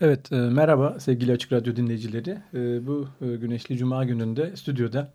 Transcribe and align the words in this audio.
Evet, 0.00 0.32
e, 0.32 0.36
merhaba 0.36 1.00
sevgili 1.00 1.32
Açık 1.32 1.52
Radyo 1.52 1.76
dinleyicileri. 1.76 2.38
E, 2.54 2.86
bu 2.86 3.08
e, 3.20 3.36
güneşli 3.36 3.76
cuma 3.76 4.04
gününde 4.04 4.56
stüdyoda 4.56 5.12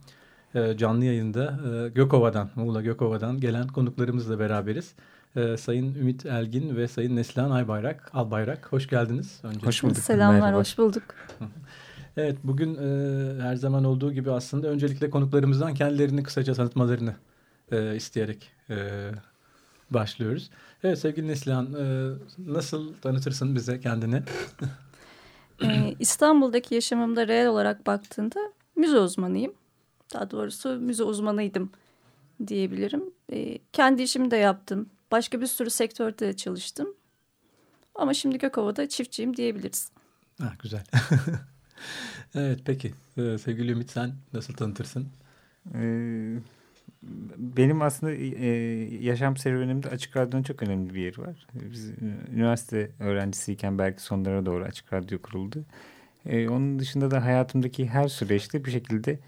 e, 0.55 0.77
canlı 0.77 1.05
yayında 1.05 1.59
e, 1.73 1.89
Gökova'dan, 1.89 2.49
Muğla 2.55 2.81
Gökova'dan 2.81 3.39
gelen 3.39 3.67
konuklarımızla 3.67 4.39
beraberiz. 4.39 4.94
E, 5.36 5.58
Sayın 5.58 5.95
Ümit 5.95 6.25
Elgin 6.25 6.75
ve 6.75 6.88
Sayın 6.88 7.16
Neslihan 7.16 7.52
Aybayrak, 7.52 8.12
Albayrak 8.13 8.72
hoş 8.72 8.88
geldiniz. 8.88 9.39
Öncelikle. 9.44 9.67
Hoş 9.67 9.84
bulduk. 9.84 9.98
Selamlar, 9.98 10.39
merhaba. 10.39 10.59
hoş 10.59 10.77
bulduk. 10.77 11.03
evet, 12.17 12.38
bugün 12.44 12.75
e, 12.75 13.41
her 13.41 13.55
zaman 13.55 13.84
olduğu 13.84 14.13
gibi 14.13 14.31
aslında 14.31 14.67
öncelikle 14.67 15.09
konuklarımızdan 15.09 15.73
kendilerini 15.73 16.23
kısaca 16.23 16.53
tanıtmalarını 16.53 17.16
e, 17.72 17.95
isteyerek 17.95 18.52
e, 18.70 18.75
başlıyoruz. 19.94 20.50
Evet 20.84 21.00
sevgili 21.00 21.27
Neslihan 21.27 21.73
e, 21.73 22.13
nasıl 22.38 22.94
tanıtırsın 22.94 23.55
bize 23.55 23.80
kendini? 23.80 24.23
ee, 25.64 25.95
İstanbul'daki 26.00 26.75
yaşamımda 26.75 27.28
reel 27.28 27.47
olarak 27.47 27.88
baktığında 27.88 28.39
müze 28.75 29.00
uzmanıyım. 29.00 29.53
Daha 30.14 30.31
doğrusu 30.31 30.69
müze 30.69 31.03
uzmanıydım 31.03 31.72
diyebilirim. 32.47 33.03
Ee, 33.34 33.58
kendi 33.73 34.03
işimi 34.03 34.31
de 34.31 34.38
yaptım. 34.38 34.89
Başka 35.12 35.42
bir 35.42 35.47
sürü 35.47 35.69
sektörde 35.69 36.28
de 36.28 36.36
çalıştım. 36.36 36.88
Ama 37.95 38.14
şimdi 38.14 38.38
Gökova'da 38.38 38.89
çiftçiyim 38.89 39.38
diyebiliriz. 39.38 39.92
Ha, 40.42 40.53
güzel. 40.59 40.84
evet 42.36 42.59
peki 42.66 42.94
ee, 43.17 43.38
sevgili 43.38 43.72
Ümit 43.72 43.92
sen 43.92 44.14
nasıl 44.34 44.53
tanıtırsın? 44.53 45.08
Ee, 45.75 46.38
benim 47.38 47.81
aslında 47.81 48.13
e, 48.13 48.47
yaşam 49.05 49.38
serüvenimde 49.38 49.89
Açık 49.89 50.17
Radyo'nun 50.17 50.44
çok 50.44 50.63
önemli 50.63 50.94
bir 50.94 51.02
yeri 51.02 51.21
var. 51.21 51.47
Biz 51.53 51.89
e, 51.89 51.94
üniversite 52.35 52.91
öğrencisiyken 52.99 53.77
belki 53.77 54.02
sonlara 54.02 54.45
doğru 54.45 54.63
Açık 54.63 54.94
Radyo 54.94 55.19
kuruldu. 55.22 55.66
E, 56.25 56.49
onun 56.49 56.79
dışında 56.79 57.11
da 57.11 57.25
hayatımdaki 57.25 57.88
her 57.88 58.07
süreçte 58.07 58.66
bir 58.66 58.72
şekilde 58.72 59.19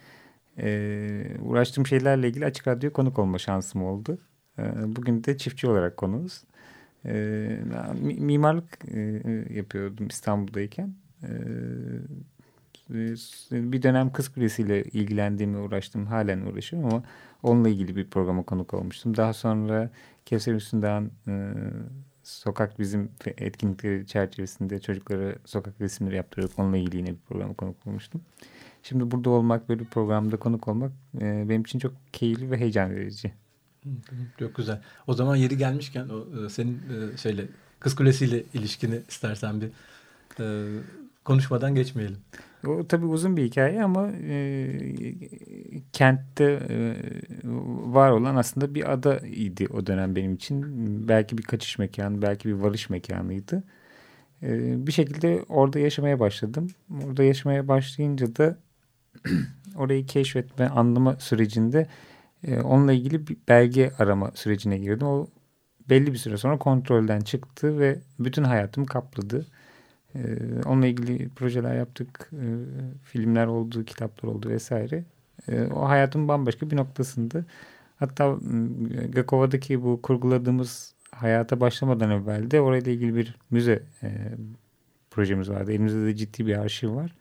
e, 0.57 1.37
uğraştığım 1.41 1.87
şeylerle 1.87 2.27
ilgili 2.27 2.45
Açık 2.45 2.67
Radyo'ya 2.67 2.93
konuk 2.93 3.19
olma 3.19 3.37
şansım 3.37 3.83
oldu. 3.83 4.17
E, 4.59 4.63
bugün 4.95 5.23
de 5.23 5.37
çiftçi 5.37 5.67
olarak 5.67 5.97
konuğuz. 5.97 6.43
E, 7.05 7.59
mimarlık 8.01 8.79
e, 8.93 8.99
yapıyordum 9.53 10.07
İstanbul'dayken. 10.07 10.95
E, 11.23 11.29
bir 13.51 13.83
dönem 13.83 14.11
Kız 14.11 14.29
Kulesi 14.29 14.61
ile 14.61 14.83
ilgilendiğimi 14.83 15.57
uğraştım. 15.57 16.05
Halen 16.05 16.41
uğraşıyorum 16.41 16.93
ama 16.93 17.03
onunla 17.43 17.69
ilgili 17.69 17.95
bir 17.95 18.07
programa 18.09 18.43
konuk 18.43 18.73
olmuştum. 18.73 19.17
Daha 19.17 19.33
sonra 19.33 19.89
Kevser 20.25 20.53
Üstünden 20.53 21.11
e, 21.27 21.53
sokak 22.23 22.79
bizim 22.79 23.11
etkinlikleri 23.25 24.07
çerçevesinde 24.07 24.81
çocuklara 24.81 25.35
sokak 25.45 25.81
resimleri 25.81 26.15
yaptırıyorduk. 26.15 26.59
Onunla 26.59 26.77
ilgili 26.77 26.97
yine 26.97 27.09
bir 27.09 27.19
programa 27.29 27.53
konuk 27.53 27.87
olmuştum. 27.87 28.21
Şimdi 28.83 29.11
burada 29.11 29.29
olmak, 29.29 29.69
böyle 29.69 29.79
bir 29.79 29.85
programda 29.85 30.37
konuk 30.37 30.67
olmak 30.67 30.91
e, 31.21 31.49
benim 31.49 31.61
için 31.61 31.79
çok 31.79 31.93
keyifli 32.13 32.51
ve 32.51 32.57
heyecan 32.57 32.91
verici. 32.91 33.33
Çok 34.39 34.55
güzel. 34.55 34.81
O 35.07 35.13
zaman 35.13 35.35
yeri 35.35 35.57
gelmişken 35.57 36.09
o, 36.09 36.45
e, 36.45 36.49
senin 36.49 36.75
e, 37.13 37.17
şeyle 37.17 37.47
Kız 37.79 37.95
Kulesi 37.95 38.25
ile 38.25 38.43
ilişkini 38.53 39.01
istersen 39.09 39.61
bir 39.61 39.69
e, 40.39 40.67
konuşmadan 41.23 41.75
geçmeyelim. 41.75 42.17
O 42.67 42.87
tabii 42.87 43.05
uzun 43.05 43.37
bir 43.37 43.43
hikaye 43.43 43.83
ama 43.83 44.11
e, 44.11 44.79
kentte 45.93 46.43
e, 46.69 46.95
var 47.93 48.11
olan 48.11 48.35
aslında 48.35 48.75
bir 48.75 48.93
ada 48.93 49.17
idi 49.19 49.67
o 49.73 49.87
dönem 49.87 50.15
benim 50.15 50.33
için. 50.33 50.63
Belki 51.07 51.37
bir 51.37 51.43
kaçış 51.43 51.79
mekanı, 51.79 52.21
belki 52.21 52.49
bir 52.49 52.53
varış 52.53 52.89
mekanıydı. 52.89 53.63
E, 54.43 54.87
bir 54.87 54.91
şekilde 54.91 55.43
orada 55.49 55.79
yaşamaya 55.79 56.19
başladım. 56.19 56.67
Orada 57.07 57.23
yaşamaya 57.23 57.67
başlayınca 57.67 58.35
da 58.35 58.57
orayı 59.75 60.05
keşfetme, 60.05 60.67
anlama 60.67 61.15
sürecinde 61.15 61.87
e, 62.47 62.61
onunla 62.61 62.93
ilgili 62.93 63.27
bir 63.27 63.37
belge 63.49 63.91
arama 63.99 64.31
sürecine 64.35 64.77
girdim. 64.77 65.07
O 65.07 65.27
belli 65.89 66.13
bir 66.13 66.17
süre 66.17 66.37
sonra 66.37 66.57
kontrolden 66.57 67.21
çıktı 67.21 67.79
ve 67.79 67.99
bütün 68.19 68.43
hayatımı 68.43 68.85
kapladı. 68.85 69.47
Ee, 70.15 70.37
onunla 70.65 70.87
ilgili 70.87 71.29
projeler 71.29 71.75
yaptık. 71.75 72.29
Ee, 72.33 72.45
filmler 73.03 73.47
oldu, 73.47 73.85
kitaplar 73.85 74.29
oldu 74.29 74.49
vesaire. 74.49 75.03
Ee, 75.47 75.63
o 75.63 75.89
hayatın 75.89 76.27
bambaşka 76.27 76.71
bir 76.71 76.75
noktasında. 76.75 77.45
Hatta 77.95 78.37
Gökova'daki 79.09 79.83
bu 79.83 80.01
kurguladığımız 80.01 80.93
hayata 81.11 81.59
başlamadan 81.59 82.11
evvel 82.11 82.51
de 82.51 82.61
orayla 82.61 82.91
ilgili 82.91 83.15
bir 83.15 83.35
müze 83.51 83.83
e, 84.03 84.09
projemiz 85.11 85.49
vardı. 85.49 85.71
Elimizde 85.71 86.05
de 86.05 86.15
ciddi 86.15 86.47
bir 86.47 86.57
arşiv 86.57 86.95
var. 86.95 87.15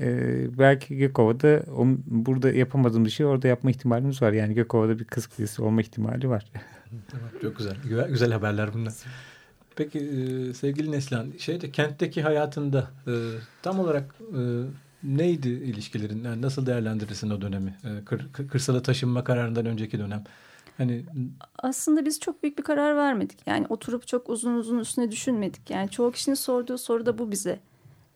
Ee, 0.00 0.58
belki 0.58 0.96
Gökova'da 0.96 1.62
o, 1.76 1.86
burada 2.06 2.52
yapamadığımız 2.52 3.12
şey 3.12 3.26
orada 3.26 3.48
yapma 3.48 3.70
ihtimalimiz 3.70 4.22
var. 4.22 4.32
Yani 4.32 4.54
Gökova'da 4.54 4.98
bir 4.98 5.04
kız 5.04 5.26
kulesi 5.26 5.62
olma 5.62 5.80
ihtimali 5.80 6.28
var. 6.28 6.52
Tamam, 7.08 7.28
çok 7.42 7.56
güzel. 7.56 7.76
Güzel, 7.82 8.08
güzel 8.08 8.32
haberler 8.32 8.74
bunlar. 8.74 8.92
Peki 9.78 9.98
e, 9.98 10.54
sevgili 10.54 10.92
Neslihan, 10.92 11.32
şeyde 11.38 11.70
kentteki 11.70 12.22
hayatında 12.22 12.90
e, 13.06 13.12
tam 13.62 13.80
olarak 13.80 14.14
e, 14.20 14.40
neydi 15.02 15.48
ilişkilerin? 15.48 16.24
Yani 16.24 16.42
nasıl 16.42 16.66
değerlendirirsin 16.66 17.30
o 17.30 17.40
dönemi? 17.40 17.76
E, 17.84 18.04
kır, 18.04 18.32
kırsala 18.32 18.82
taşınma 18.82 19.24
kararından 19.24 19.66
önceki 19.66 19.98
dönem. 19.98 20.24
Hani 20.76 21.04
aslında 21.58 22.06
biz 22.06 22.20
çok 22.20 22.42
büyük 22.42 22.58
bir 22.58 22.62
karar 22.62 22.96
vermedik. 22.96 23.38
Yani 23.46 23.66
oturup 23.68 24.06
çok 24.06 24.28
uzun 24.28 24.54
uzun 24.54 24.78
üstüne 24.78 25.10
düşünmedik. 25.10 25.70
Yani 25.70 25.90
çoğu 25.90 26.12
kişinin 26.12 26.34
sorduğu 26.34 26.78
soru 26.78 27.06
da 27.06 27.18
bu 27.18 27.30
bize. 27.30 27.60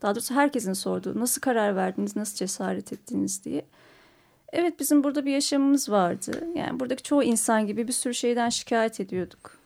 Daha 0.02 0.14
doğrusu 0.14 0.34
herkesin 0.34 0.72
sorduğu 0.72 1.20
nasıl 1.20 1.40
karar 1.40 1.76
verdiniz, 1.76 2.16
nasıl 2.16 2.36
cesaret 2.36 2.92
ettiniz 2.92 3.44
diye. 3.44 3.64
Evet 4.52 4.80
bizim 4.80 5.04
burada 5.04 5.24
bir 5.24 5.32
yaşamımız 5.32 5.90
vardı. 5.90 6.44
Yani 6.54 6.80
buradaki 6.80 7.02
çoğu 7.02 7.22
insan 7.22 7.66
gibi 7.66 7.88
bir 7.88 7.92
sürü 7.92 8.14
şeyden 8.14 8.48
şikayet 8.48 9.00
ediyorduk. 9.00 9.61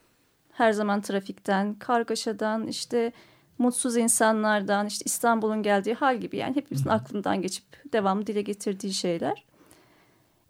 Her 0.57 0.73
zaman 0.73 1.01
trafikten, 1.01 1.75
kargaşadan, 1.75 2.67
işte 2.67 3.13
mutsuz 3.59 3.97
insanlardan, 3.97 4.87
işte 4.87 5.03
İstanbul'un 5.05 5.63
geldiği 5.63 5.95
hal 5.95 6.17
gibi 6.17 6.37
yani 6.37 6.57
hepimizin 6.57 6.89
aklından 6.89 7.43
geçip 7.43 7.65
devamlı 7.93 8.27
dile 8.27 8.43
getirdiği 8.43 8.93
şeyler. 8.93 9.45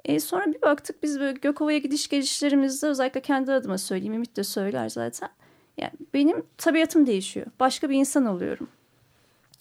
E 0.04 0.20
sonra 0.20 0.46
bir 0.46 0.62
baktık 0.62 1.02
biz 1.02 1.20
böyle 1.20 1.38
Gökova'ya 1.38 1.78
gidiş 1.78 2.08
gelişlerimizde 2.08 2.86
özellikle 2.86 3.20
kendi 3.20 3.52
adıma 3.52 3.78
söyleyeyim, 3.78 4.14
Ümit 4.14 4.36
de 4.36 4.44
söyler 4.44 4.88
zaten. 4.88 5.28
Yani 5.76 5.92
benim 6.14 6.46
tabiatım 6.58 7.06
değişiyor. 7.06 7.46
Başka 7.60 7.90
bir 7.90 7.94
insan 7.94 8.26
oluyorum. 8.26 8.68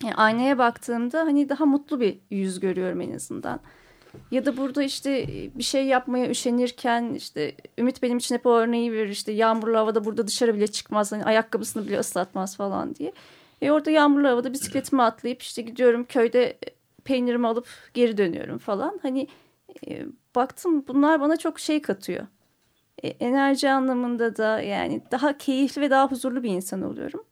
Yani 0.03 0.15
aynaya 0.15 0.57
baktığımda 0.57 1.19
hani 1.19 1.49
daha 1.49 1.65
mutlu 1.65 1.99
bir 1.99 2.17
yüz 2.29 2.59
görüyorum 2.59 3.01
en 3.01 3.15
azından. 3.15 3.59
Ya 4.31 4.45
da 4.45 4.57
burada 4.57 4.83
işte 4.83 5.27
bir 5.55 5.63
şey 5.63 5.85
yapmaya 5.85 6.29
üşenirken 6.29 7.13
işte 7.13 7.55
Ümit 7.77 8.03
benim 8.03 8.17
için 8.17 8.35
hep 8.35 8.45
o 8.45 8.57
örneği 8.57 8.91
verir 8.91 9.09
işte 9.09 9.31
yağmurlu 9.31 9.77
havada 9.77 10.05
burada 10.05 10.27
dışarı 10.27 10.55
bile 10.55 10.67
çıkmaz 10.67 11.11
hani 11.11 11.23
ayakkabısını 11.23 11.87
bile 11.87 11.99
ıslatmaz 11.99 12.57
falan 12.57 12.95
diye. 12.95 13.13
E 13.61 13.71
orada 13.71 13.91
yağmurlu 13.91 14.27
havada 14.27 14.53
bisikletimi 14.53 15.01
atlayıp 15.01 15.41
işte 15.41 15.61
gidiyorum 15.61 16.05
köyde 16.05 16.57
peynirimi 17.03 17.47
alıp 17.47 17.67
geri 17.93 18.17
dönüyorum 18.17 18.57
falan. 18.57 18.99
Hani 19.01 19.27
e, 19.87 20.05
baktım 20.35 20.87
bunlar 20.87 21.21
bana 21.21 21.37
çok 21.37 21.59
şey 21.59 21.81
katıyor. 21.81 22.27
E, 23.03 23.07
enerji 23.07 23.69
anlamında 23.69 24.37
da 24.37 24.61
yani 24.61 25.01
daha 25.11 25.37
keyifli 25.37 25.81
ve 25.81 25.89
daha 25.89 26.11
huzurlu 26.11 26.43
bir 26.43 26.49
insan 26.49 26.81
oluyorum. 26.81 27.23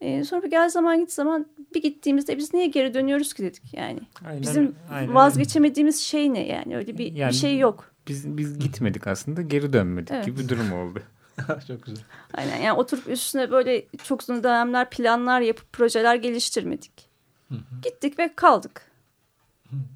E, 0.00 0.24
sonra 0.24 0.42
bir 0.42 0.50
gel 0.50 0.68
zaman 0.68 1.00
git 1.00 1.12
zaman 1.12 1.46
bir 1.74 1.82
gittiğimizde 1.82 2.38
biz 2.38 2.54
niye 2.54 2.66
geri 2.66 2.94
dönüyoruz 2.94 3.34
ki 3.34 3.42
dedik 3.42 3.74
yani. 3.74 4.00
Aynen, 4.26 4.42
Bizim 4.42 4.74
aynen. 4.90 5.14
vazgeçemediğimiz 5.14 6.00
şey 6.00 6.34
ne 6.34 6.46
yani 6.46 6.76
öyle 6.76 6.98
bir, 6.98 7.12
yani, 7.12 7.30
bir 7.30 7.36
şey 7.36 7.58
yok. 7.58 7.90
Biz 8.08 8.36
biz 8.36 8.58
gitmedik 8.58 9.06
aslında 9.06 9.42
geri 9.42 9.72
dönmedik 9.72 10.10
evet. 10.10 10.26
gibi 10.26 10.38
bir 10.40 10.48
durum 10.48 10.72
oldu. 10.72 11.02
çok 11.68 11.86
güzel. 11.86 12.04
Aynen 12.34 12.56
yani 12.56 12.78
oturup 12.78 13.08
üstüne 13.08 13.50
böyle 13.50 13.86
çok 14.04 14.22
uzun 14.22 14.44
dönemler 14.44 14.90
planlar 14.90 15.40
yapıp 15.40 15.72
projeler 15.72 16.16
geliştirmedik. 16.16 17.08
Hı 17.48 17.54
hı. 17.54 17.80
Gittik 17.82 18.18
ve 18.18 18.34
kaldık. 18.36 18.82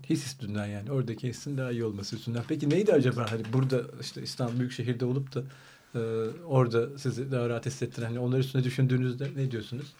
His 0.08 0.26
üstünden 0.26 0.66
yani 0.66 0.92
oradaki 0.92 1.28
hissin 1.28 1.58
daha 1.58 1.70
iyi 1.70 1.84
olması 1.84 2.16
üstünden. 2.16 2.42
Peki 2.48 2.70
neydi 2.70 2.92
acaba 2.92 3.26
hani 3.30 3.42
burada 3.52 3.82
işte 4.00 4.22
İstanbul 4.22 4.58
büyük 4.58 4.72
şehirde 4.72 5.04
olup 5.04 5.34
da 5.34 5.42
e, 5.94 5.98
orada 6.46 6.98
sizi 6.98 7.32
daha 7.32 7.48
rahat 7.48 7.66
hissettiren 7.66 8.06
hani 8.06 8.18
onlar 8.18 8.38
üstüne 8.38 8.64
düşündüğünüzde 8.64 9.28
ne 9.36 9.50
diyorsunuz? 9.50 9.92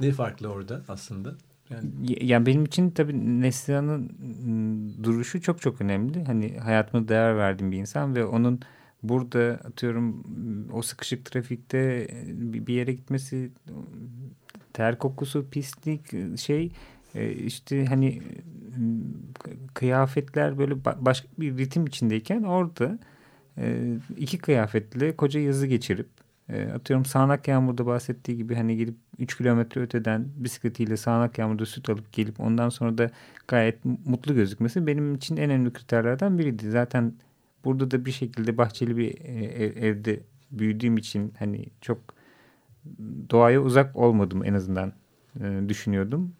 Ne 0.00 0.12
farklı 0.12 0.48
orada 0.48 0.82
aslında? 0.88 1.34
Yani, 1.70 1.88
yani 2.20 2.46
benim 2.46 2.64
için 2.64 2.90
tabii 2.90 3.40
Neslihan'ın 3.40 4.02
ıı, 4.02 5.04
duruşu 5.04 5.40
çok 5.42 5.60
çok 5.60 5.80
önemli. 5.80 6.24
Hani 6.24 6.58
hayatıma 6.58 7.08
değer 7.08 7.36
verdiğim 7.36 7.72
bir 7.72 7.78
insan 7.78 8.16
ve 8.16 8.24
onun 8.24 8.60
burada 9.02 9.60
atıyorum 9.64 10.24
o 10.72 10.82
sıkışık 10.82 11.24
trafikte 11.24 12.08
bir 12.38 12.74
yere 12.74 12.92
gitmesi 12.92 13.50
ter 14.72 14.98
kokusu, 14.98 15.46
pislik 15.50 16.38
şey 16.38 16.72
işte 17.46 17.86
hani 17.86 18.22
kıyafetler 19.74 20.58
böyle 20.58 20.84
başka 20.84 21.28
bir 21.38 21.58
ritim 21.58 21.86
içindeyken 21.86 22.42
orada 22.42 22.98
iki 24.16 24.38
kıyafetle 24.38 25.16
koca 25.16 25.40
yazı 25.40 25.66
geçirip 25.66 26.08
atıyorum 26.74 27.04
sağanak 27.04 27.48
yağmurda 27.48 27.86
bahsettiği 27.86 28.36
gibi 28.36 28.54
hani 28.54 28.76
gidip 28.76 28.94
3 29.18 29.36
kilometre 29.36 29.80
öteden 29.80 30.28
bisikletiyle 30.36 30.96
sağanak 30.96 31.38
yağmurda 31.38 31.66
süt 31.66 31.90
alıp 31.90 32.12
gelip 32.12 32.40
ondan 32.40 32.68
sonra 32.68 32.98
da 32.98 33.10
gayet 33.48 33.84
mutlu 33.84 34.34
gözükmesi 34.34 34.86
benim 34.86 35.14
için 35.14 35.36
en 35.36 35.50
önemli 35.50 35.72
kriterlerden 35.72 36.38
biriydi. 36.38 36.70
Zaten 36.70 37.14
burada 37.64 37.90
da 37.90 38.04
bir 38.04 38.12
şekilde 38.12 38.58
bahçeli 38.58 38.96
bir 38.96 39.20
ev, 39.20 39.76
evde 39.82 40.20
büyüdüğüm 40.50 40.96
için 40.96 41.32
hani 41.38 41.66
çok 41.80 41.98
doğaya 43.30 43.60
uzak 43.60 43.96
olmadım 43.96 44.44
en 44.44 44.54
azından 44.54 44.92
e, 45.40 45.68
düşünüyordum. 45.68 46.32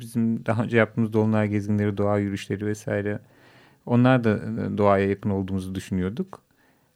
Bizim 0.00 0.46
daha 0.46 0.62
önce 0.62 0.76
yaptığımız 0.76 1.12
dolunay 1.12 1.48
gezinleri, 1.48 1.96
doğa 1.96 2.18
yürüyüşleri 2.18 2.66
vesaire 2.66 3.18
onlar 3.86 4.24
da 4.24 4.30
e, 4.30 4.78
doğaya 4.78 5.08
yakın 5.08 5.30
olduğumuzu 5.30 5.74
düşünüyorduk. 5.74 6.43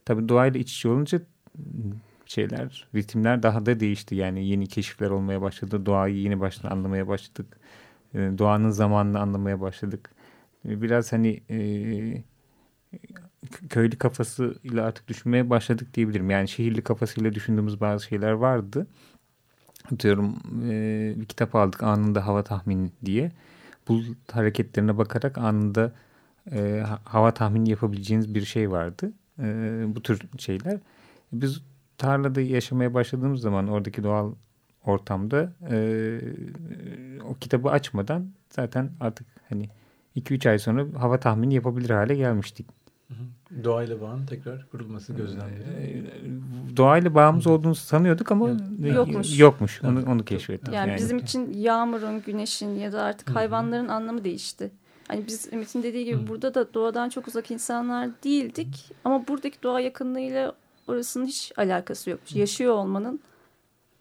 Tabii 0.09 0.29
doğayla 0.29 0.61
iç 0.61 0.73
içe 0.73 0.89
olunca 0.89 1.21
şeyler, 2.27 2.89
ritimler 2.95 3.43
daha 3.43 3.67
da 3.67 3.81
değişti. 3.81 4.15
Yani 4.15 4.49
yeni 4.49 4.67
keşifler 4.67 5.11
olmaya 5.11 5.43
başladı. 5.43 5.87
Doğayı 5.87 6.17
yeni 6.17 6.41
baştan 6.41 6.71
anlamaya 6.71 7.09
başladık. 7.09 7.61
Doğanın 8.15 8.71
zamanını 8.71 9.21
anlamaya 9.21 9.61
başladık. 9.61 10.11
Biraz 10.65 11.13
hani 11.13 11.43
e, 11.51 11.59
köylü 13.69 13.99
kafasıyla 13.99 14.85
artık 14.85 15.09
düşünmeye 15.09 15.51
başladık 15.51 15.95
diyebilirim. 15.95 16.31
Yani 16.31 16.49
şehirli 16.49 16.83
kafasıyla 16.83 17.35
düşündüğümüz 17.35 17.81
bazı 17.81 18.05
şeyler 18.05 18.33
vardı. 18.33 18.87
Atıyorum 19.93 20.37
e, 20.71 21.15
bir 21.17 21.27
kitap 21.27 21.55
aldık 21.55 21.83
anında 21.83 22.27
hava 22.27 22.43
tahmini 22.45 22.91
diye. 23.05 23.33
Bu 23.89 24.03
hareketlerine 24.33 24.99
bakarak 24.99 25.39
anında 25.39 25.93
hava 27.05 27.35
tahmini 27.35 27.71
yapabileceğiniz 27.71 28.35
bir 28.35 28.45
şey 28.45 28.71
vardı. 28.71 29.13
E, 29.39 29.85
bu 29.95 30.03
tür 30.03 30.21
şeyler. 30.39 30.79
Biz 31.33 31.63
tarlada 31.99 32.41
yaşamaya 32.41 32.95
başladığımız 32.95 33.41
zaman 33.41 33.69
oradaki 33.69 34.03
doğal 34.05 34.33
ortamda 34.85 35.53
e, 35.71 36.21
o 37.29 37.35
kitabı 37.35 37.71
açmadan 37.71 38.31
zaten 38.51 38.91
artık 39.01 39.27
hani 39.49 39.69
2-3 40.17 40.51
ay 40.51 40.59
sonra 40.59 40.87
hava 40.99 41.21
tahmini 41.21 41.55
yapabilir 41.55 41.91
hale 41.91 42.15
gelmiştik. 42.15 42.67
Doğayla 43.65 44.01
bağın 44.01 44.27
tekrar 44.27 44.69
kurulması 44.71 45.13
gözlemleri. 45.13 45.63
Ee, 45.63 46.77
doğayla 46.77 47.15
bağımız 47.15 47.47
olduğunu 47.47 47.75
sanıyorduk 47.75 48.33
ama 48.33 48.51
yokmuş. 48.79 49.39
Yokmuş. 49.39 49.85
Onu, 49.85 50.05
onu 50.07 50.25
keşfettik. 50.25 50.75
Yani, 50.75 50.89
yani 50.89 50.99
bizim 50.99 51.19
için 51.19 51.53
yağmurun, 51.53 52.23
güneşin 52.23 52.75
ya 52.75 52.93
da 52.93 53.03
artık 53.03 53.31
hayvanların 53.31 53.89
anlamı 53.89 54.25
değişti. 54.25 54.71
Hani 55.09 55.27
biz 55.27 55.53
Ümit'in 55.53 55.83
dediği 55.83 56.05
gibi 56.05 56.23
Hı. 56.23 56.29
burada 56.29 56.55
da 56.55 56.75
doğadan 56.75 57.09
çok 57.09 57.29
uzak 57.29 57.51
insanlar 57.51 58.11
değildik. 58.25 58.93
Ama 59.05 59.29
buradaki 59.29 59.63
doğa 59.63 59.81
yakınlığıyla 59.81 60.53
orasının 60.89 61.27
hiç 61.27 61.53
alakası 61.57 62.11
yokmuş. 62.11 62.35
Yaşıyor 62.35 62.75
olmanın 62.75 63.21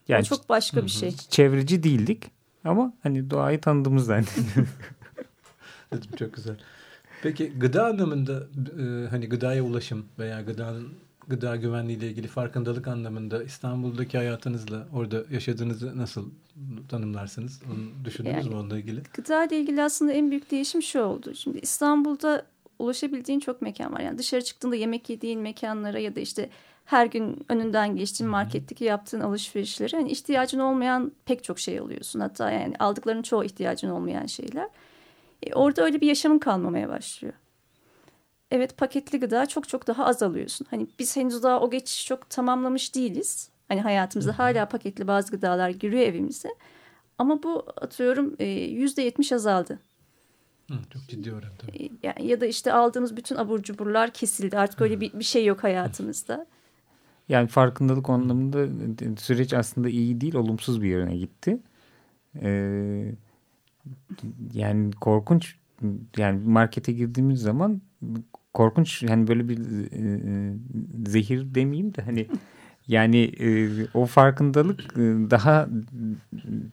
yani 0.08 0.26
çok 0.26 0.50
başka 0.50 0.84
bir 0.84 0.92
şey. 0.92 1.12
Çevreci 1.30 1.84
değildik 1.84 2.32
ama 2.64 2.94
hani 3.04 3.30
doğayı 3.30 3.62
tanıdığımız 3.62 4.06
zannediyorum. 4.06 4.70
çok 6.20 6.34
güzel. 6.34 6.56
Peki 7.24 7.54
gıda 7.60 7.86
anlamında 7.86 8.44
e, 8.80 9.08
hani 9.10 9.30
gıdaya 9.30 9.64
ulaşım 9.64 10.06
veya 10.20 10.42
gıdanın 10.42 10.94
gıda 11.28 11.56
güvenliği 11.56 11.98
ile 11.98 12.08
ilgili 12.08 12.28
farkındalık 12.28 12.88
anlamında 12.88 13.44
İstanbul'daki 13.44 14.18
hayatınızla 14.18 14.88
orada 14.94 15.24
yaşadığınızı 15.32 15.98
nasıl 15.98 16.30
tanımlarsınız? 16.90 17.62
Onu 17.66 18.06
düşündünüz 18.06 18.36
yani, 18.36 18.50
mü 18.50 18.56
onunla 18.56 18.78
ilgili? 18.78 19.02
Gıda 19.14 19.46
ile 19.46 19.60
ilgili 19.60 19.84
aslında 19.84 20.12
en 20.12 20.32
büyük 20.32 20.52
değişim 20.52 20.82
şu 20.82 21.02
oldu. 21.02 21.36
Şimdi 21.36 21.58
İstanbul'da 21.58 22.46
ulaşabildiğin 22.80 23.40
çok 23.40 23.62
mekan 23.62 23.94
var. 23.94 24.00
Yani 24.00 24.18
dışarı 24.18 24.44
çıktığında 24.44 24.76
yemek 24.76 25.10
yediğin 25.10 25.40
mekanlara 25.40 26.00
ya 26.00 26.16
da 26.16 26.20
işte 26.20 26.50
her 26.86 27.06
gün 27.06 27.46
önünden 27.50 27.96
geçtiğin 27.96 28.30
marketteki 28.30 28.84
yaptığın 28.84 29.20
alışverişleri 29.20 29.96
hani 29.96 30.12
ihtiyacın 30.12 30.60
olmayan 30.60 31.12
pek 31.26 31.44
çok 31.44 31.60
şey 31.60 31.80
alıyorsun. 31.80 32.20
Hatta 32.20 32.52
yani 32.52 32.76
aldıkların 32.80 33.22
çoğu 33.22 33.44
ihtiyacın 33.44 33.90
olmayan 33.90 34.26
şeyler. 34.26 34.70
E, 35.44 35.54
orada 35.54 35.84
öyle 35.84 36.02
bir 36.02 36.08
yaşamın 36.08 36.40
kalmamaya 36.40 36.90
başlıyor. 36.90 37.34
Evet 38.52 38.78
paketli 38.78 39.20
gıda 39.20 39.46
çok 39.46 39.70
çok 39.70 39.88
daha 39.88 40.06
az 40.06 40.24
alıyorsun. 40.24 40.68
Hani 40.70 40.88
biz 41.00 41.16
henüz 41.16 41.44
daha 41.44 41.60
o 41.62 41.70
geçişi 41.70 42.06
çok 42.06 42.30
tamamlamış 42.30 42.96
değiliz. 42.96 43.50
Hani 43.68 43.82
hayatımızda 43.82 44.40
hala 44.40 44.68
paketli 44.70 45.08
bazı 45.08 45.32
gıdalar 45.32 45.70
giriyor 45.70 46.04
evimize. 46.04 46.50
Ama 47.18 47.44
bu 47.44 47.66
atıyorum 47.82 48.36
e, 48.40 48.46
yüzde 48.50 49.02
yetmiş 49.02 49.32
azaldı. 49.32 49.80
Hı, 50.72 50.78
çok 50.94 51.02
ciddi 51.08 51.34
oran 51.34 51.52
tabii. 51.58 51.86
E, 51.86 51.90
yani, 52.04 52.28
ya 52.28 52.42
da 52.42 52.46
işte 52.46 52.74
aldığımız 52.74 53.18
bütün 53.18 53.36
abur 53.36 53.64
cuburlar 53.64 54.14
kesildi. 54.14 54.58
Artık 54.58 54.82
öyle 54.82 55.02
bir, 55.02 55.14
bir 55.14 55.24
şey 55.24 55.46
yok 55.46 55.64
hayatımızda. 55.64 56.46
Yani 57.30 57.48
farkındalık 57.48 58.10
anlamında 58.10 58.68
süreç 59.18 59.54
aslında 59.54 59.90
iyi 59.90 60.22
değil, 60.22 60.36
olumsuz 60.36 60.82
bir 60.82 60.88
yöne 60.88 61.18
gitti. 61.18 61.60
Ee, 62.42 63.16
yani 64.54 64.92
korkunç 64.92 65.56
yani 66.18 66.40
markete 66.46 66.92
girdiğimiz 66.92 67.42
zaman 67.42 67.82
korkunç 68.58 69.04
yani 69.04 69.28
böyle 69.28 69.50
bir 69.50 69.58
e, 69.58 69.98
e, 70.00 70.54
zehir 71.06 71.56
demeyeyim 71.56 71.96
de 71.96 72.02
hani 72.02 72.28
yani 72.88 73.32
e, 73.40 73.70
o 73.94 74.06
farkındalık 74.06 74.80
e, 74.80 75.02
daha 75.32 75.70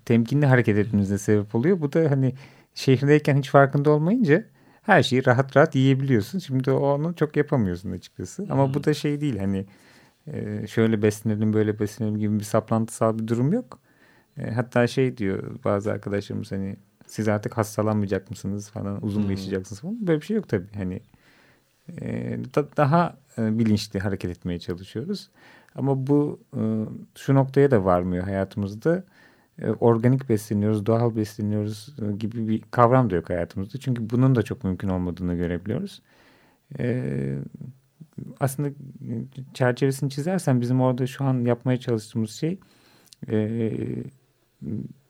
temkinli 0.04 0.46
hareket 0.46 0.78
etmemize 0.78 1.18
sebep 1.18 1.54
oluyor. 1.54 1.80
Bu 1.80 1.92
da 1.92 2.10
hani 2.10 2.34
şehirdeyken 2.74 3.36
hiç 3.36 3.50
farkında 3.50 3.90
olmayınca 3.90 4.44
her 4.82 5.02
şeyi 5.02 5.26
rahat 5.26 5.56
rahat 5.56 5.74
yiyebiliyorsun. 5.74 6.38
Şimdi 6.38 6.70
onu 6.70 7.14
çok 7.16 7.36
yapamıyorsun 7.36 7.90
açıkçası. 7.90 8.46
Ama 8.50 8.66
hmm. 8.66 8.74
bu 8.74 8.84
da 8.84 8.94
şey 8.94 9.20
değil 9.20 9.38
hani 9.38 9.66
e, 10.26 10.66
şöyle 10.66 11.02
beslenelim 11.02 11.52
böyle 11.52 11.78
beslenelim 11.78 12.18
gibi 12.18 12.38
bir 12.38 12.44
saplantısal 12.44 13.18
bir 13.18 13.28
durum 13.28 13.52
yok. 13.52 13.78
E, 14.38 14.50
hatta 14.50 14.86
şey 14.86 15.16
diyor 15.16 15.64
bazı 15.64 15.92
arkadaşlarımız 15.92 16.52
hani 16.52 16.76
siz 17.06 17.28
artık 17.28 17.56
hastalanmayacak 17.56 18.30
mısınız 18.30 18.70
falan 18.70 19.04
uzun 19.04 19.22
hmm. 19.22 19.30
yaşayacaksınız 19.30 19.80
falan. 19.80 20.06
Böyle 20.06 20.20
bir 20.20 20.26
şey 20.26 20.36
yok 20.36 20.48
tabii. 20.48 20.72
Hani 20.74 21.00
e, 22.00 22.38
da, 22.54 22.76
daha 22.76 23.16
e, 23.38 23.58
bilinçli 23.58 24.00
hareket 24.00 24.30
etmeye 24.30 24.58
çalışıyoruz. 24.58 25.30
Ama 25.74 26.06
bu 26.06 26.40
e, 26.56 26.60
şu 27.14 27.34
noktaya 27.34 27.70
da 27.70 27.84
varmıyor 27.84 28.24
hayatımızda. 28.24 29.04
E, 29.58 29.70
organik 29.70 30.28
besleniyoruz, 30.28 30.86
doğal 30.86 31.16
besleniyoruz 31.16 31.94
gibi 32.18 32.48
bir 32.48 32.62
kavram 32.70 33.10
da 33.10 33.14
yok 33.14 33.30
hayatımızda. 33.30 33.78
Çünkü 33.78 34.10
bunun 34.10 34.34
da 34.34 34.42
çok 34.42 34.64
mümkün 34.64 34.88
olmadığını 34.88 35.34
görebiliyoruz. 35.34 36.02
Aslında 38.40 38.68
çerçevesini 39.54 40.10
çizersen 40.10 40.60
bizim 40.60 40.80
orada 40.80 41.06
şu 41.06 41.24
an 41.24 41.44
yapmaya 41.44 41.80
çalıştığımız 41.80 42.30
şey 42.30 42.58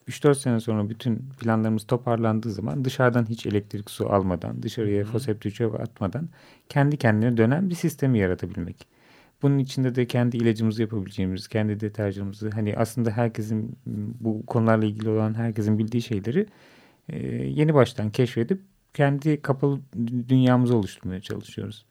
3-4 0.08 0.34
sene 0.34 0.60
sonra 0.60 0.90
bütün 0.90 1.16
planlarımız 1.40 1.86
toparlandığı 1.86 2.50
zaman 2.50 2.84
dışarıdan 2.84 3.26
hiç 3.28 3.46
elektrik 3.46 3.90
su 3.90 4.12
almadan, 4.12 4.62
dışarıya 4.62 5.04
foseptik 5.04 5.54
çöp 5.54 5.80
atmadan 5.80 6.28
kendi 6.68 6.96
kendine 6.96 7.36
dönen 7.36 7.70
bir 7.70 7.74
sistemi 7.74 8.18
yaratabilmek. 8.18 8.86
Bunun 9.42 9.58
içinde 9.58 9.94
de 9.94 10.06
kendi 10.06 10.36
ilacımızı 10.36 10.82
yapabileceğimiz, 10.82 11.48
kendi 11.48 11.80
deterjanımızı 11.80 12.50
hani 12.50 12.76
aslında 12.76 13.10
herkesin 13.10 13.76
bu 14.20 14.46
konularla 14.46 14.84
ilgili 14.84 15.08
olan 15.08 15.34
herkesin 15.34 15.78
bildiği 15.78 16.02
şeyleri 16.02 16.46
e, 17.08 17.18
yeni 17.36 17.74
baştan 17.74 18.10
keşfedip 18.10 18.60
kendi 18.94 19.42
kapalı 19.42 19.80
dünyamızı 20.28 20.76
oluşturmaya 20.76 21.20
çalışıyoruz. 21.20 21.86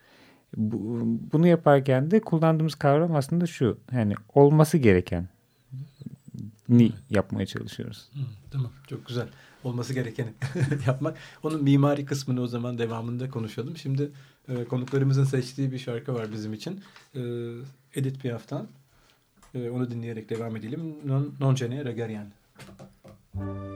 Bu, 0.58 1.00
bunu 1.34 1.48
yaparken 1.48 2.12
de 2.12 2.22
kullandığımız 2.22 2.75
kavram 2.75 3.15
aslında 3.15 3.46
şu. 3.46 3.77
Yani 3.91 4.13
olması 4.34 4.77
gereken 4.77 5.27
ni 6.70 6.91
yapmaya 7.10 7.46
çalışıyoruz. 7.46 8.10
Hı, 8.13 8.20
tamam 8.51 8.72
çok 8.88 9.08
güzel. 9.08 9.27
Olması 9.63 9.93
gerekeni 9.93 10.34
yapmak. 10.88 11.17
Onun 11.43 11.63
mimari 11.63 12.05
kısmını 12.05 12.41
o 12.41 12.48
zaman 12.48 12.77
devamında 12.77 13.29
konuşalım. 13.29 13.77
Şimdi 13.77 14.12
e, 14.50 14.63
konuklarımızın 14.63 15.24
seçtiği 15.24 15.72
bir 15.72 15.79
şarkı 15.79 16.13
var 16.13 16.32
bizim 16.32 16.53
için. 16.53 16.82
E, 17.15 17.22
Edith 17.96 18.22
Piaf'tan. 18.22 18.67
E, 19.55 19.70
onu 19.70 19.91
dinleyerek 19.91 20.29
devam 20.29 20.55
edelim. 20.55 20.96
Non, 21.05 21.36
non 21.39 21.55
ce 21.55 21.70
ne 21.70 21.86
regarian. 21.86 22.27
No 23.36 23.73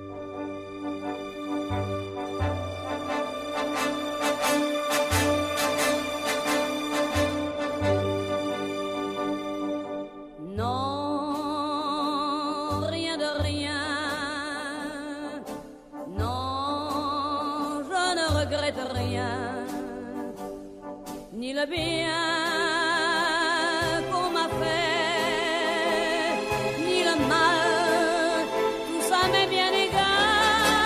le 21.58 21.66
bien 21.66 22.24
qu'on 24.12 24.30
m'a 24.30 24.48
fait, 24.60 26.34
ni 26.86 27.00
le 27.10 27.16
mal, 27.32 28.46
tout 28.88 29.02
ça 29.10 29.22
m'est 29.32 29.50
bien 29.58 29.72
égal. 29.86 30.86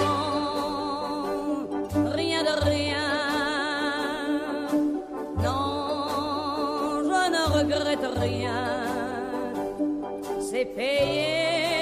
Non, 0.00 1.66
rien 2.20 2.42
de 2.50 2.54
rien. 2.70 3.08
Non, 5.46 7.02
je 7.10 7.22
ne 7.36 7.42
regrette 7.58 8.08
rien. 8.26 8.62
C'est 10.40 10.68
payé, 10.76 11.81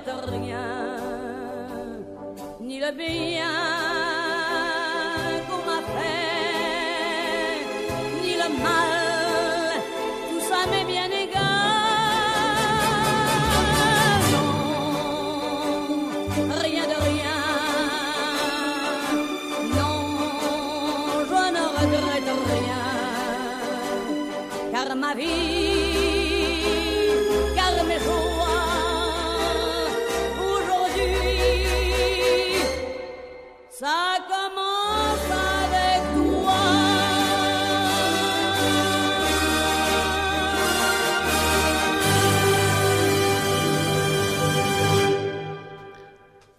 Regrette 0.00 0.30
rien, 0.30 0.68
ni 2.60 2.78
le 2.78 2.92
bien 2.92 3.46
qu'on 5.48 5.62
m'a 5.68 5.80
fait, 5.94 7.64
ni 8.22 8.32
le 8.34 8.48
mal, 8.62 9.80
tout 10.30 10.40
ça 10.40 10.60
m'est 10.70 10.84
bien 10.84 11.06
égal. 11.06 11.40
Non, 14.32 14.52
rien 16.62 16.84
de 16.92 16.98
rien. 17.10 17.40
Non, 19.76 19.98
je 21.30 21.42
ne 21.56 21.64
regrette 21.78 22.32
rien, 22.52 22.84
car 24.72 24.88
ma 24.96 25.12
vie, 25.14 25.49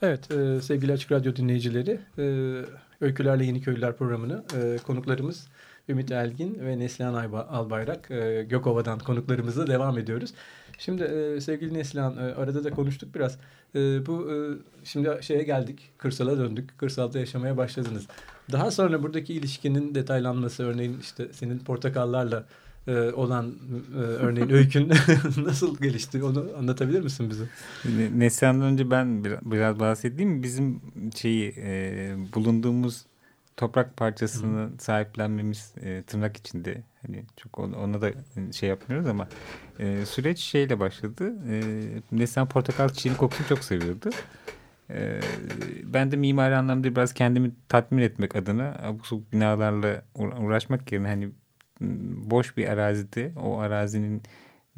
Evet 0.01 0.31
e, 0.31 0.61
sevgili 0.61 0.91
Açık 0.91 1.11
Radyo 1.11 1.35
dinleyicileri 1.35 1.99
e, 2.17 2.55
Öykülerle 3.01 3.45
Yeni 3.45 3.61
Köylüler 3.61 3.97
programını 3.97 4.43
e, 4.57 4.77
konuklarımız 4.77 5.47
Ümit 5.89 6.11
Elgin 6.11 6.59
ve 6.65 6.79
Neslihan 6.79 7.13
Ayba, 7.13 7.41
Albayrak 7.41 8.11
e, 8.11 8.43
Gökova'dan 8.49 8.99
konuklarımızla 8.99 9.67
devam 9.67 9.97
ediyoruz. 9.97 10.33
Şimdi 10.77 11.03
e, 11.03 11.41
sevgili 11.41 11.73
Neslihan 11.73 12.17
e, 12.17 12.21
arada 12.21 12.63
da 12.63 12.71
konuştuk 12.71 13.15
biraz. 13.15 13.37
E, 13.75 14.05
bu 14.05 14.31
e, 14.31 14.35
şimdi 14.83 15.17
şeye 15.21 15.43
geldik 15.43 15.91
kırsala 15.97 16.37
döndük 16.37 16.77
kırsalda 16.77 17.19
yaşamaya 17.19 17.57
başladınız. 17.57 18.07
Daha 18.51 18.71
sonra 18.71 19.03
buradaki 19.03 19.33
ilişkinin 19.33 19.95
detaylanması 19.95 20.63
örneğin 20.63 20.97
işte 21.01 21.27
senin 21.33 21.59
portakallarla 21.59 22.45
e, 22.87 22.91
olan 23.11 23.55
e, 23.95 23.97
örneğin 23.97 24.49
öykün 24.53 24.89
nasıl 25.45 25.77
gelişti 25.77 26.23
onu 26.23 26.45
anlatabilir 26.57 27.01
misin 27.01 27.29
bize? 27.29 27.43
Ne- 27.97 28.19
Neslihan'dan 28.19 28.67
önce 28.67 28.91
ben 28.91 29.23
biraz, 29.23 29.39
biraz 29.45 29.79
bahsedeyim. 29.79 30.43
Bizim 30.43 30.81
şeyi 31.15 31.53
e, 31.57 32.15
bulunduğumuz 32.35 33.05
toprak 33.57 33.97
parçasını 33.97 34.69
sahiplenmemiz 34.79 35.73
e, 35.81 36.03
tırnak 36.03 36.37
içinde 36.37 36.83
hani 37.05 37.25
çok 37.37 37.59
ona, 37.59 37.77
ona 37.77 38.01
da 38.01 38.11
şey 38.53 38.69
yapmıyoruz 38.69 39.07
ama 39.07 39.27
e, 39.79 40.05
süreç 40.05 40.39
şeyle 40.39 40.79
başladı. 40.79 41.33
E, 41.49 41.61
Neslihan 42.11 42.49
portakal 42.49 42.89
çiçeğinin 42.89 43.17
kokusunu 43.17 43.47
çok 43.47 43.59
seviyordu. 43.63 44.09
E, 44.89 45.19
ben 45.83 46.11
de 46.11 46.15
mimari 46.15 46.55
anlamda 46.55 46.95
biraz 46.95 47.13
kendimi 47.13 47.51
tatmin 47.69 48.01
etmek 48.01 48.35
adına 48.35 48.75
abuk 48.83 49.33
binalarla 49.33 50.01
uğra- 50.15 50.39
uğraşmak 50.39 50.91
yerine 50.91 51.07
hani 51.07 51.29
boş 52.31 52.57
bir 52.57 52.67
arazide 52.67 53.31
o 53.43 53.57
arazinin 53.57 54.23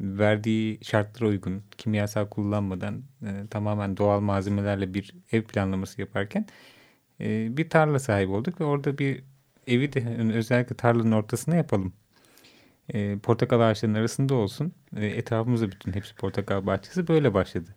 verdiği 0.00 0.78
şartlara 0.84 1.28
uygun 1.28 1.62
kimyasal 1.78 2.26
kullanmadan 2.28 3.02
e, 3.22 3.46
tamamen 3.50 3.96
doğal 3.96 4.20
malzemelerle 4.20 4.94
bir 4.94 5.14
ev 5.32 5.42
planlaması 5.42 6.00
yaparken 6.00 6.46
e, 7.20 7.56
bir 7.56 7.70
tarla 7.70 7.98
sahibi 7.98 8.32
olduk 8.32 8.60
ve 8.60 8.64
orada 8.64 8.98
bir 8.98 9.24
evi 9.66 9.92
de 9.92 10.16
özellikle 10.34 10.76
tarlanın 10.76 11.12
ortasına 11.12 11.56
yapalım. 11.56 11.92
E, 12.94 13.18
portakal 13.18 13.60
ağaçlarının 13.60 13.98
arasında 13.98 14.34
olsun. 14.34 14.72
E, 14.96 15.06
etrafımızda 15.06 15.70
bütün 15.70 15.92
hepsi 15.92 16.14
portakal 16.14 16.66
bahçesi 16.66 17.08
böyle 17.08 17.34
başladı. 17.34 17.74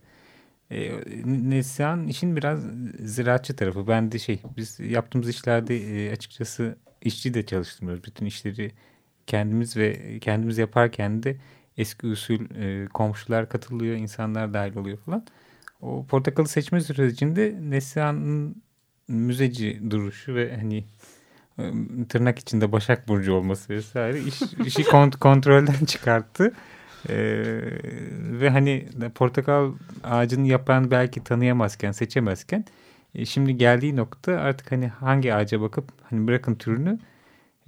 E, 0.71 0.91
Neslihan 1.25 2.07
işin 2.07 2.35
biraz 2.35 2.59
ziraatçı 2.99 3.55
tarafı. 3.55 3.87
Ben 3.87 4.11
de 4.11 4.19
şey 4.19 4.41
biz 4.57 4.79
yaptığımız 4.79 5.29
işlerde 5.29 5.77
e, 5.77 6.11
açıkçası 6.11 6.77
işçi 7.01 7.33
de 7.33 7.45
çalıştırmıyoruz. 7.45 8.03
Bütün 8.03 8.25
işleri 8.25 8.71
kendimiz 9.27 9.77
ve 9.77 10.19
kendimiz 10.19 10.57
yaparken 10.57 11.23
de 11.23 11.37
eski 11.77 12.07
usul 12.07 12.39
e, 12.55 12.87
komşular 12.87 13.49
katılıyor, 13.49 13.95
insanlar 13.95 14.53
dahil 14.53 14.75
oluyor 14.75 14.97
falan. 14.97 15.25
O 15.81 16.05
portakalı 16.05 16.47
seçme 16.47 16.81
sürecinde 16.81 17.55
Neslihan'ın 17.61 18.61
müzeci 19.07 19.91
duruşu 19.91 20.35
ve 20.35 20.55
hani 20.55 20.85
e, 21.59 21.71
tırnak 22.09 22.39
içinde 22.39 22.71
Başak 22.71 23.07
Burcu 23.07 23.33
olması 23.33 23.73
vesaire 23.73 24.21
iş, 24.21 24.41
işi 24.65 24.81
kont- 24.81 25.19
kontrolden 25.19 25.85
çıkarttı. 25.85 26.53
Ee, 27.09 27.15
ve 28.39 28.49
hani 28.49 28.87
portakal 29.15 29.73
ağacının 30.03 30.43
yaprağını 30.43 30.91
belki 30.91 31.23
tanıyamazken, 31.23 31.91
seçemezken 31.91 32.65
e, 33.15 33.25
şimdi 33.25 33.57
geldiği 33.57 33.95
nokta 33.95 34.31
artık 34.31 34.71
hani 34.71 34.87
hangi 34.87 35.33
ağaca 35.33 35.61
bakıp 35.61 35.85
hani 36.09 36.27
bırakın 36.27 36.55
türünü 36.55 36.99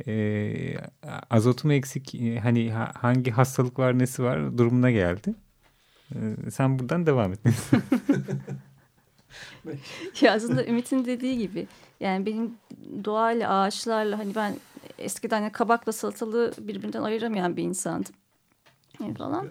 e, 0.08 0.76
azotu 1.30 1.68
mu 1.68 1.74
eksik 1.74 2.16
e, 2.16 2.40
hani 2.40 2.72
ha- 2.72 2.92
hangi 2.96 3.32
hastalık 3.32 3.80
var 3.80 4.00
nesi 4.00 4.24
var 4.24 4.58
durumuna 4.58 4.92
geldi. 4.92 5.34
E, 6.16 6.18
sen 6.52 6.80
buradan 6.80 7.06
devam 7.06 7.34
et. 7.34 7.40
Ya 10.22 10.34
aslında 10.34 10.66
Ümit'in 10.66 11.06
dediği 11.06 11.38
gibi 11.38 11.68
yani 12.00 12.26
benim 12.26 12.54
doğayla 13.06 13.50
ağaçlarla 13.60 14.20
hani 14.20 14.36
ben 14.36 14.56
eskiden 14.98 15.42
hani 15.42 15.52
kabakla 15.52 15.92
salatalığı 15.92 16.54
birbirinden 16.60 17.04
ayıramayan 17.04 17.58
bir 17.58 17.64
insandım 17.64 18.14
Yani 19.00 19.14
falan. 19.14 19.50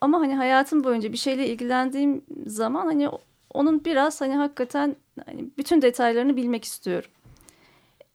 Ama 0.00 0.20
hani 0.20 0.34
hayatım 0.36 0.84
boyunca 0.84 1.12
bir 1.12 1.16
şeyle 1.16 1.48
ilgilendiğim 1.48 2.24
zaman 2.46 2.86
hani 2.86 3.08
onun 3.50 3.84
biraz 3.84 4.20
hani 4.20 4.34
hakikaten 4.34 4.96
hani 5.26 5.44
bütün 5.58 5.82
detaylarını 5.82 6.36
bilmek 6.36 6.64
istiyorum. 6.64 7.10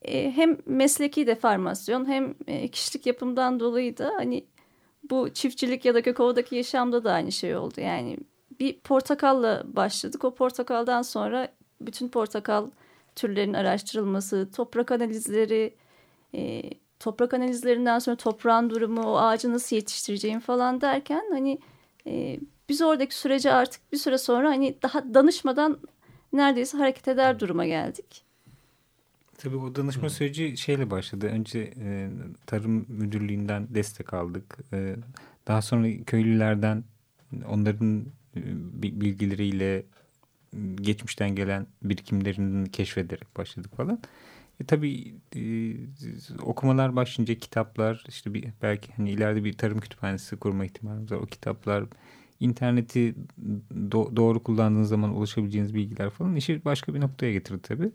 E, 0.01 0.31
hem 0.31 0.57
mesleki 0.65 1.27
deformasyon 1.27 2.05
hem 2.05 2.35
e, 2.47 2.67
kişilik 2.67 3.05
yapımdan 3.05 3.59
dolayı 3.59 3.97
da 3.97 4.13
hani 4.15 4.45
bu 5.09 5.29
çiftçilik 5.33 5.85
ya 5.85 5.93
da 5.93 5.99
Gökova'daki 5.99 6.55
yaşamda 6.55 7.03
da 7.03 7.11
aynı 7.11 7.31
şey 7.31 7.55
oldu. 7.55 7.81
Yani 7.81 8.17
bir 8.59 8.79
portakalla 8.79 9.63
başladık. 9.65 10.23
O 10.23 10.35
portakaldan 10.35 11.01
sonra 11.01 11.47
bütün 11.81 12.07
portakal 12.09 12.69
türlerinin 13.15 13.53
araştırılması, 13.53 14.51
toprak 14.55 14.91
analizleri, 14.91 15.75
e, 16.35 16.63
toprak 16.99 17.33
analizlerinden 17.33 17.99
sonra 17.99 18.17
toprağın 18.17 18.69
durumu, 18.69 19.01
o 19.01 19.17
ağacı 19.17 19.53
nasıl 19.53 19.75
yetiştireceğim 19.75 20.39
falan 20.39 20.81
derken 20.81 21.23
hani 21.31 21.59
biz 22.69 22.81
oradaki 22.81 23.15
sürece 23.15 23.53
artık 23.53 23.91
bir 23.91 23.97
süre 23.97 24.17
sonra 24.17 24.49
hani 24.49 24.81
daha 24.81 25.13
danışmadan 25.13 25.79
neredeyse 26.33 26.77
hareket 26.77 27.07
eder 27.07 27.39
duruma 27.39 27.65
geldik. 27.65 28.26
Tabii 29.37 29.55
o 29.55 29.75
danışma 29.75 30.09
süreci 30.09 30.57
şeyle 30.57 30.91
başladı. 30.91 31.27
Önce 31.27 31.73
e, 31.79 32.09
Tarım 32.45 32.85
Müdürlüğü'nden 32.87 33.67
destek 33.75 34.13
aldık. 34.13 34.57
E, 34.73 34.95
daha 35.47 35.61
sonra 35.61 35.87
köylülerden 36.05 36.83
onların 37.47 38.05
e, 38.35 38.41
bilgileriyle 38.81 39.85
geçmişten 40.75 41.35
gelen 41.35 41.67
birikimlerini 41.83 42.71
keşfederek 42.71 43.37
başladık 43.37 43.75
falan. 43.77 43.99
E, 44.59 44.63
tabii 44.63 45.15
e, 45.35 45.41
okumalar 46.41 46.95
başlayınca 46.95 47.35
kitaplar 47.35 48.03
işte 48.07 48.33
bir, 48.33 48.47
belki 48.61 48.91
hani 48.93 49.11
ileride 49.11 49.43
bir 49.43 49.53
tarım 49.53 49.79
kütüphanesi 49.79 50.37
kurma 50.37 50.65
ihtimalimiz 50.65 51.11
var. 51.11 51.17
O 51.17 51.25
kitaplar 51.25 51.83
interneti 52.39 53.15
do 53.91 54.15
doğru 54.15 54.43
kullandığınız 54.43 54.89
zaman 54.89 55.15
ulaşabileceğiniz 55.15 55.73
bilgiler 55.73 56.09
falan 56.09 56.35
işi 56.35 56.65
başka 56.65 56.93
bir 56.93 57.01
noktaya 57.01 57.31
getirdi 57.33 57.61
tabii. 57.61 57.91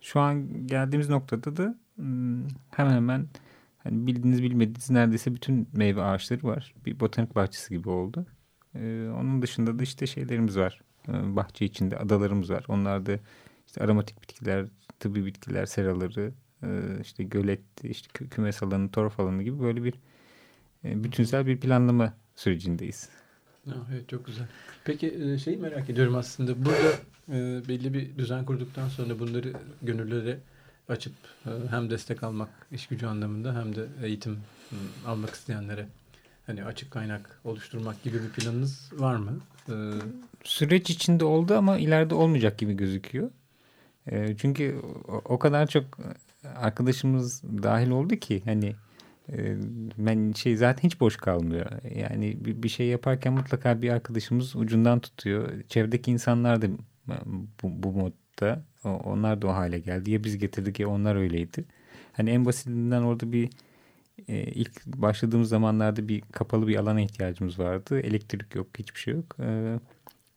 Şu 0.00 0.20
an 0.20 0.66
geldiğimiz 0.66 1.08
noktada 1.08 1.56
da 1.56 1.78
hemen 2.70 2.94
hemen 2.94 3.28
hani 3.78 4.06
bildiğiniz 4.06 4.42
bilmediğiniz 4.42 4.90
neredeyse 4.90 5.34
bütün 5.34 5.68
meyve 5.72 6.02
ağaçları 6.02 6.42
var. 6.42 6.74
Bir 6.86 7.00
botanik 7.00 7.34
bahçesi 7.34 7.74
gibi 7.74 7.88
oldu. 7.88 8.26
Onun 9.20 9.42
dışında 9.42 9.78
da 9.78 9.82
işte 9.82 10.06
şeylerimiz 10.06 10.58
var. 10.58 10.80
Ee, 11.08 11.36
bahçe 11.36 11.64
içinde 11.64 11.98
adalarımız 11.98 12.50
var. 12.50 12.64
Onlar 12.68 13.06
da 13.06 13.18
işte 13.66 13.84
aromatik 13.84 14.22
bitkiler, 14.22 14.66
tıbbi 15.00 15.26
bitkiler, 15.26 15.66
seraları, 15.66 16.32
işte 17.02 17.24
gölet, 17.24 17.84
işte 17.84 18.08
kü 18.14 18.28
kümes 18.28 18.62
alanı, 18.62 18.90
torf 18.90 19.20
alanı 19.20 19.42
gibi 19.42 19.60
böyle 19.60 19.84
bir 19.84 19.94
bütünsel 20.84 21.46
bir 21.46 21.60
planlama 21.60 22.14
sürecindeyiz. 22.34 23.08
Evet 23.66 24.08
çok 24.08 24.26
güzel. 24.26 24.46
Peki 24.84 25.14
e, 25.22 25.38
şeyi 25.38 25.56
merak 25.56 25.90
ediyorum 25.90 26.14
aslında. 26.14 26.64
Burada 26.64 26.92
e, 27.28 27.68
belli 27.68 27.94
bir 27.94 28.18
düzen 28.18 28.44
kurduktan 28.44 28.88
sonra 28.88 29.18
bunları 29.18 29.52
gönüllere 29.82 30.38
açıp 30.88 31.12
e, 31.46 31.50
hem 31.70 31.90
destek 31.90 32.22
almak 32.22 32.48
iş 32.72 32.86
gücü 32.86 33.06
anlamında 33.06 33.54
hem 33.60 33.76
de 33.76 33.86
eğitim 34.02 34.38
almak 35.06 35.30
isteyenlere 35.30 35.86
hani 36.46 36.64
açık 36.64 36.90
kaynak 36.90 37.40
oluşturmak 37.44 38.02
gibi 38.02 38.22
bir 38.22 38.30
planınız 38.30 38.90
var 38.92 39.16
mı? 39.16 39.40
Süreç 40.44 40.90
içinde 40.90 41.24
oldu 41.24 41.54
ama 41.54 41.78
ileride 41.78 42.14
olmayacak 42.14 42.58
gibi 42.58 42.74
gözüküyor. 42.76 43.30
Çünkü 44.38 44.80
o 45.24 45.38
kadar 45.38 45.66
çok 45.66 45.84
arkadaşımız 46.56 47.42
dahil 47.42 47.90
oldu 47.90 48.16
ki 48.16 48.42
hani 48.44 48.74
ben 49.98 50.32
şey 50.32 50.56
zaten 50.56 50.82
hiç 50.82 51.00
boş 51.00 51.16
kalmıyor. 51.16 51.66
Yani 51.96 52.36
bir, 52.44 52.68
şey 52.68 52.86
yaparken 52.86 53.32
mutlaka 53.32 53.82
bir 53.82 53.90
arkadaşımız 53.90 54.56
ucundan 54.56 55.00
tutuyor. 55.00 55.62
Çevredeki 55.68 56.10
insanlar 56.10 56.62
da 56.62 56.66
bu, 57.62 57.82
bu 57.82 57.92
modda. 57.92 58.64
Onlar 58.84 59.42
da 59.42 59.46
o 59.46 59.50
hale 59.50 59.78
geldi. 59.78 60.10
Ya 60.10 60.24
biz 60.24 60.38
getirdik 60.38 60.80
ya 60.80 60.88
onlar 60.88 61.16
öyleydi. 61.16 61.64
Hani 62.12 62.30
en 62.30 62.44
basitinden 62.44 63.02
orada 63.02 63.32
bir 63.32 63.50
e, 64.28 64.42
ilk 64.42 64.86
başladığımız 64.86 65.48
zamanlarda 65.48 66.08
bir 66.08 66.20
kapalı 66.32 66.68
bir 66.68 66.76
alana 66.76 67.00
ihtiyacımız 67.00 67.58
vardı. 67.58 68.00
Elektrik 68.00 68.54
yok, 68.54 68.66
hiçbir 68.78 69.00
şey 69.00 69.14
yok. 69.14 69.36
E, 69.40 69.78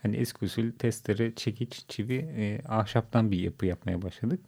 hani 0.02 0.16
eski 0.16 0.46
usul 0.46 0.72
testere, 0.72 1.36
çekiç, 1.36 1.86
çivi, 1.88 2.16
e, 2.16 2.62
ahşaptan 2.68 3.32
bir 3.32 3.40
yapı 3.40 3.66
yapmaya 3.66 4.02
başladık. 4.02 4.40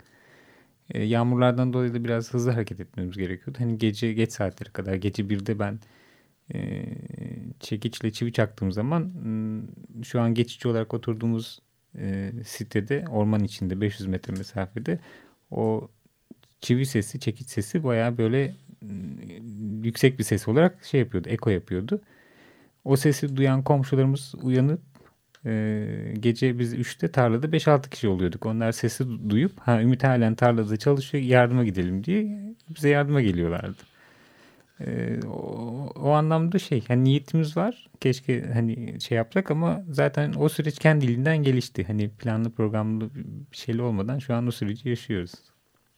E, 0.92 1.04
yağmurlardan 1.04 1.74
dolayı 1.74 1.94
da 1.94 2.04
biraz 2.04 2.34
hızlı 2.34 2.52
hareket 2.52 2.80
etmemiz 2.80 3.18
gerekiyordu. 3.18 3.60
Hani 3.62 3.78
gece 3.78 4.14
geç 4.14 4.32
saatlere 4.32 4.70
kadar 4.70 4.96
gece 4.96 5.30
birde 5.30 5.60
ben 5.60 5.80
e, 6.54 6.86
çekiçle 7.60 8.12
çivi 8.12 8.34
çaktığım 8.34 8.72
zaman 8.72 9.12
şu 10.04 10.22
an 10.22 10.34
geçici 10.34 10.68
olarak 10.68 10.94
oturduğumuz 10.94 11.60
e, 11.98 12.32
sitede 12.46 13.06
orman 13.10 13.44
içinde 13.44 13.82
500 13.82 14.08
metre 14.08 14.34
mesafede 14.34 15.00
o 15.52 15.90
çivi 16.62 16.86
sesi 16.86 17.20
çekiç 17.20 17.50
sesi 17.50 17.84
baya 17.84 18.18
böyle 18.18 18.56
yüksek 19.84 20.20
bir 20.20 20.24
ses 20.24 20.48
olarak 20.48 20.86
şey 20.86 21.00
yapıyordu 21.00 21.30
eko 21.30 21.50
yapıyordu. 21.50 22.02
O 22.84 22.96
sesi 22.96 23.36
duyan 23.36 23.64
komşularımız 23.64 24.36
uyanıp 24.42 24.82
e, 25.46 26.14
gece 26.20 26.60
biz 26.60 26.74
3'te 26.74 27.08
tarlada 27.08 27.48
5-6 27.48 27.90
kişi 27.90 28.08
oluyorduk. 28.08 28.46
Onlar 28.46 28.72
sesi 28.72 29.30
duyup 29.30 29.60
ha 29.60 29.82
Ümit 29.82 30.04
halen 30.04 30.36
tarlada 30.36 30.78
çalışıyor 30.78 31.24
yardıma 31.24 31.64
gidelim 31.64 32.04
diye 32.04 32.54
bize 32.76 32.90
yardıma 32.90 33.22
geliyorlardı. 33.22 33.82
E, 34.86 35.20
o, 35.28 35.38
o 35.96 36.10
anlamda 36.10 36.60
şey 36.60 36.84
hani 36.88 37.04
niyetimiz 37.04 37.58
var. 37.58 37.90
Keşke 38.00 38.52
hani 38.54 39.02
şey 39.02 39.16
yapsak 39.18 39.52
ama 39.52 39.84
zaten 39.92 40.34
o 40.34 40.50
süreç 40.50 40.80
kendiliğinden 40.80 41.38
gelişti. 41.38 41.84
Hani 41.84 42.10
planlı 42.10 42.50
programlı 42.52 43.10
bir 43.52 43.58
şeyli 43.58 43.82
olmadan 43.82 44.20
şu 44.20 44.36
an 44.36 44.48
o 44.48 44.52
süreci 44.52 44.90
yaşıyoruz. 44.90 45.32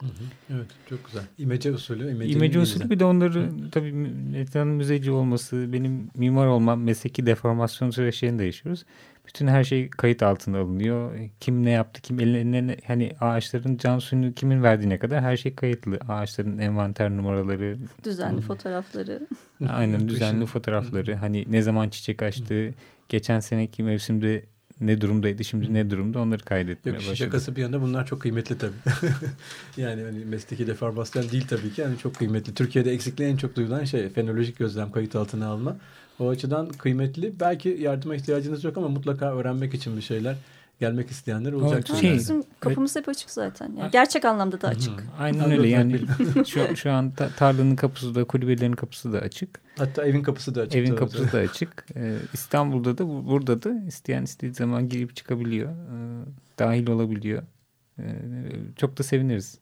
Hı 0.02 0.08
hı. 0.08 0.56
Evet 0.56 0.68
çok 0.89 1.06
güzel. 1.06 1.24
İmece 1.38 1.72
usulü. 1.72 2.26
İmece 2.26 2.60
usulü 2.60 2.89
bir 2.89 3.00
de 3.00 3.06
onları 3.06 3.39
hı. 3.39 3.70
tabii 3.72 3.91
Metina'nın 3.91 4.74
müzeci 4.74 5.12
olması, 5.12 5.74
benim 5.74 6.10
mimar 6.15 6.48
olmam, 6.48 6.82
mesleki 6.82 7.26
deformasyon 7.26 7.89
süreçlerini 7.89 8.39
de 8.39 8.44
yaşıyoruz. 8.46 8.86
Bütün 9.28 9.48
her 9.48 9.64
şey 9.64 9.90
kayıt 9.90 10.24
altına 10.24 10.60
alınıyor. 10.60 11.20
Kim 11.40 11.66
ne 11.66 11.70
yaptı, 11.70 12.02
kim 12.02 12.20
eline 12.20 12.78
hani 12.88 13.12
ağaçların 13.22 13.78
can 13.78 14.00
suyunu 14.00 14.34
kimin 14.34 14.64
verdiğine 14.64 15.00
kadar 15.00 15.22
her 15.22 15.38
şey 15.38 15.56
kayıtlı. 15.56 16.00
Ağaçların 16.10 16.58
envanter 16.58 17.10
numaraları. 17.10 17.78
Düzenli 18.04 18.42
fotoğrafları. 18.42 19.28
Aynen 19.70 20.08
düzenli 20.08 20.46
fotoğrafları. 20.46 21.16
Hani 21.16 21.46
ne 21.48 21.62
zaman 21.62 21.90
çiçek 21.90 22.24
açtı, 22.24 22.74
geçen 23.10 23.40
seneki 23.40 23.84
mevsimde 23.84 24.44
ne 24.82 25.02
durumdaydı 25.02 25.44
şimdi 25.44 25.74
ne 25.74 25.90
durumda 25.90 26.20
onları 26.20 26.44
kaydetmeye 26.44 26.92
Yok, 26.92 27.00
başladı. 27.00 27.16
Şakası 27.16 27.56
bir 27.56 27.62
yana 27.62 27.82
bunlar 27.82 28.06
çok 28.06 28.22
kıymetli 28.22 28.58
tabii. 28.58 28.74
yani 29.78 30.04
hani 30.04 30.26
mesleki 30.26 30.68
deformasyon 30.68 31.30
değil 31.30 31.48
tabii 31.48 31.74
ki 31.74 31.82
yani 31.82 31.98
çok 31.98 32.16
kıymetli. 32.16 32.54
Türkiye'de 32.54 32.92
eksikliği 32.92 33.30
en 33.30 33.38
çok 33.38 33.56
duyulan 33.56 33.84
şey 33.84 34.10
fenolojik 34.10 34.58
gözlem 34.58 34.92
kayıt 34.92 35.16
altına 35.16 35.48
alma. 35.48 35.78
O 36.20 36.30
açıdan 36.30 36.70
kıymetli. 36.70 37.40
Belki 37.40 37.70
yardıma 37.70 38.16
ihtiyacınız 38.16 38.64
yok 38.64 38.78
ama 38.78 38.88
mutlaka 38.88 39.36
öğrenmek 39.36 39.74
için 39.74 39.98
bir 39.98 40.02
şeyler 40.02 40.36
gelmek 40.80 41.12
isteyenler 41.12 41.54
olacak. 41.54 41.88
Şey, 41.88 42.14
bizim 42.14 42.44
kapımız 42.60 42.98
evet. 42.98 43.08
hep 43.08 43.10
açık 43.10 43.30
zaten. 43.30 43.76
Yani 43.80 43.92
gerçek 43.92 44.26
anlamda 44.26 44.62
da 44.62 44.68
açık. 44.68 45.02
Hı, 45.02 45.06
aynen 45.20 45.52
öyle 45.52 45.68
yani 45.68 46.02
şu, 46.46 46.76
şu 46.76 46.92
an 46.92 47.12
tarlanın 47.38 47.76
kapısı 47.76 48.16
da 48.16 48.24
kulübelerin 48.24 48.74
kapısı 48.74 49.14
da 49.14 49.20
açık. 49.20 49.62
Hatta 49.78 50.06
evin 50.06 50.24
kapısı 50.24 50.56
da 50.56 50.62
açık. 50.62 50.76
Evin 50.76 50.96
kapısı 50.96 51.32
da 51.32 51.38
açık. 51.38 51.86
Ee, 51.96 52.18
İstanbul'da 52.34 52.98
da 52.98 53.28
burada 53.28 53.64
da 53.64 53.74
isteyen 53.88 54.24
istediği 54.24 54.54
zaman 54.54 54.90
girip 54.90 55.16
çıkabiliyor. 55.16 55.70
Ee, 55.70 56.26
dahil 56.60 56.88
olabiliyor. 56.88 57.44
Ee, 58.00 58.04
çok 58.78 58.98
da 58.98 59.04
seviniriz. 59.04 59.60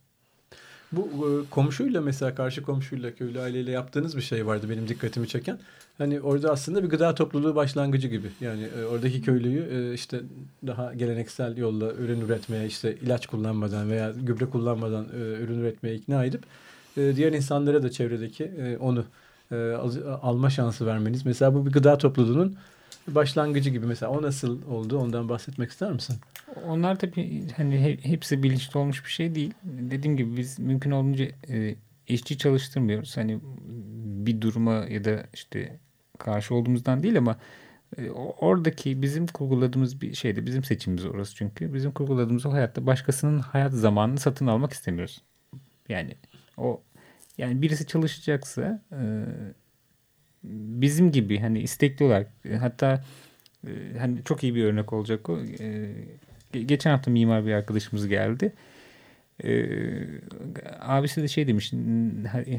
Bu 0.91 1.02
e, 1.02 1.50
komşuyla 1.50 2.02
mesela 2.02 2.36
karşı 2.36 2.63
komşuyla 2.63 3.15
köylü 3.15 3.41
aileyle 3.41 3.71
yaptığınız 3.71 4.17
bir 4.17 4.21
şey 4.21 4.45
vardı 4.45 4.69
benim 4.69 4.88
dikkatimi 4.88 5.28
çeken. 5.28 5.60
Hani 5.97 6.21
orada 6.21 6.51
aslında 6.51 6.84
bir 6.84 6.89
gıda 6.89 7.15
topluluğu 7.15 7.56
başlangıcı 7.56 8.08
gibi. 8.08 8.27
Yani 8.41 8.63
e, 8.80 8.86
oradaki 8.86 9.21
köylüyü 9.21 9.67
e, 9.71 9.93
işte 9.93 10.19
daha 10.67 10.93
geleneksel 10.93 11.58
yolla 11.58 11.93
ürün 11.93 12.21
üretmeye 12.21 12.67
işte 12.67 12.95
ilaç 12.95 13.27
kullanmadan 13.27 13.89
veya 13.89 14.12
gübre 14.21 14.45
kullanmadan 14.45 15.06
ürün 15.15 15.60
üretmeye 15.60 15.95
ikna 15.95 16.25
edip 16.25 16.43
diğer 16.95 17.34
insanlara 17.34 17.84
da 17.84 17.91
çevredeki 17.91 18.77
onu 18.80 19.06
alma 20.21 20.49
şansı 20.49 20.86
vermeniz. 20.86 21.25
Mesela 21.25 21.54
bu 21.54 21.65
bir 21.65 21.71
gıda 21.71 21.97
topluluğunun 21.97 22.58
başlangıcı 23.08 23.69
gibi 23.69 23.86
mesela 23.86 24.12
o 24.12 24.21
nasıl 24.21 24.60
oldu 24.69 24.97
ondan 24.97 25.30
bahsetmek 25.30 25.71
ister 25.71 25.91
misin? 25.91 26.15
Onlar 26.67 26.99
tabii 26.99 27.47
hani 27.58 27.99
hepsi 28.04 28.43
bilinçli 28.43 28.80
olmuş 28.80 29.06
bir 29.06 29.10
şey 29.10 29.36
değil. 29.36 29.54
Dediğim 29.63 30.17
gibi 30.17 30.38
biz 30.38 30.60
mümkün 30.60 30.91
olduğunca 30.91 31.25
e, 31.49 31.75
işçi 32.13 32.38
çalıştırmıyoruz. 32.38 33.17
Hani 33.17 33.39
bir 34.26 34.41
duruma 34.41 34.74
ya 34.74 35.04
da 35.04 35.24
işte 35.34 35.80
karşı 36.17 36.56
olduğumuzdan 36.56 37.04
değil 37.04 37.17
ama 37.17 37.38
e, 37.97 38.10
oradaki 38.12 39.02
bizim 39.02 39.28
kurguladığımız 39.28 40.02
bir 40.02 40.13
şeydi. 40.13 40.45
Bizim 40.45 40.63
seçimimiz 40.63 41.06
orası 41.06 41.36
çünkü. 41.36 41.74
Bizim 41.74 41.91
kurguladığımız 41.91 42.45
o 42.45 42.52
hayatta 42.52 42.86
başkasının 42.86 43.39
hayat 43.39 43.74
zamanını 43.74 44.19
satın 44.19 44.47
almak 44.47 44.74
istemiyoruz. 44.74 45.21
Yani 45.89 46.15
o 46.58 46.82
yani 47.38 47.62
birisi 47.62 47.88
çalışacaksa 47.88 48.84
e, 48.91 49.26
bizim 50.43 51.12
gibi 51.12 51.39
hani 51.39 51.60
istekli 51.60 52.06
olarak 52.06 52.32
hatta 52.60 53.04
e, 53.67 53.97
hani 54.00 54.24
çok 54.24 54.43
iyi 54.43 54.56
bir 54.56 54.63
örnek 54.63 54.93
olacak 54.93 55.30
o. 55.30 55.39
Geçen 56.52 56.91
hafta 56.91 57.12
mimar 57.12 57.45
bir 57.45 57.54
arkadaşımız 57.54 58.08
geldi. 58.08 58.54
Ee, 59.43 60.08
abisi 60.80 61.23
de 61.23 61.27
şey 61.27 61.47
demiş 61.47 61.73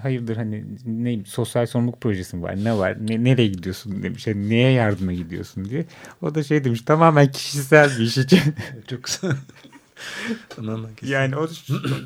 hayırdır 0.02 0.36
hani 0.36 0.64
ne 0.86 1.24
sosyal 1.24 1.66
sorumluluk 1.66 2.00
projesi 2.00 2.36
mi 2.36 2.42
var? 2.42 2.64
Ne 2.64 2.78
var? 2.78 2.96
Ne, 3.08 3.24
nereye 3.24 3.48
gidiyorsun? 3.48 4.02
demiş. 4.02 4.26
Hani 4.26 4.48
neye 4.50 4.72
yardıma 4.72 5.12
gidiyorsun? 5.12 5.64
diye. 5.64 5.84
O 6.22 6.34
da 6.34 6.42
şey 6.42 6.64
demiş 6.64 6.82
tamamen 6.82 7.30
kişisel 7.30 7.98
bir 7.98 8.04
iş 8.04 8.18
için. 8.18 8.40
Çok 8.90 9.08
yani 11.02 11.36
o 11.36 11.48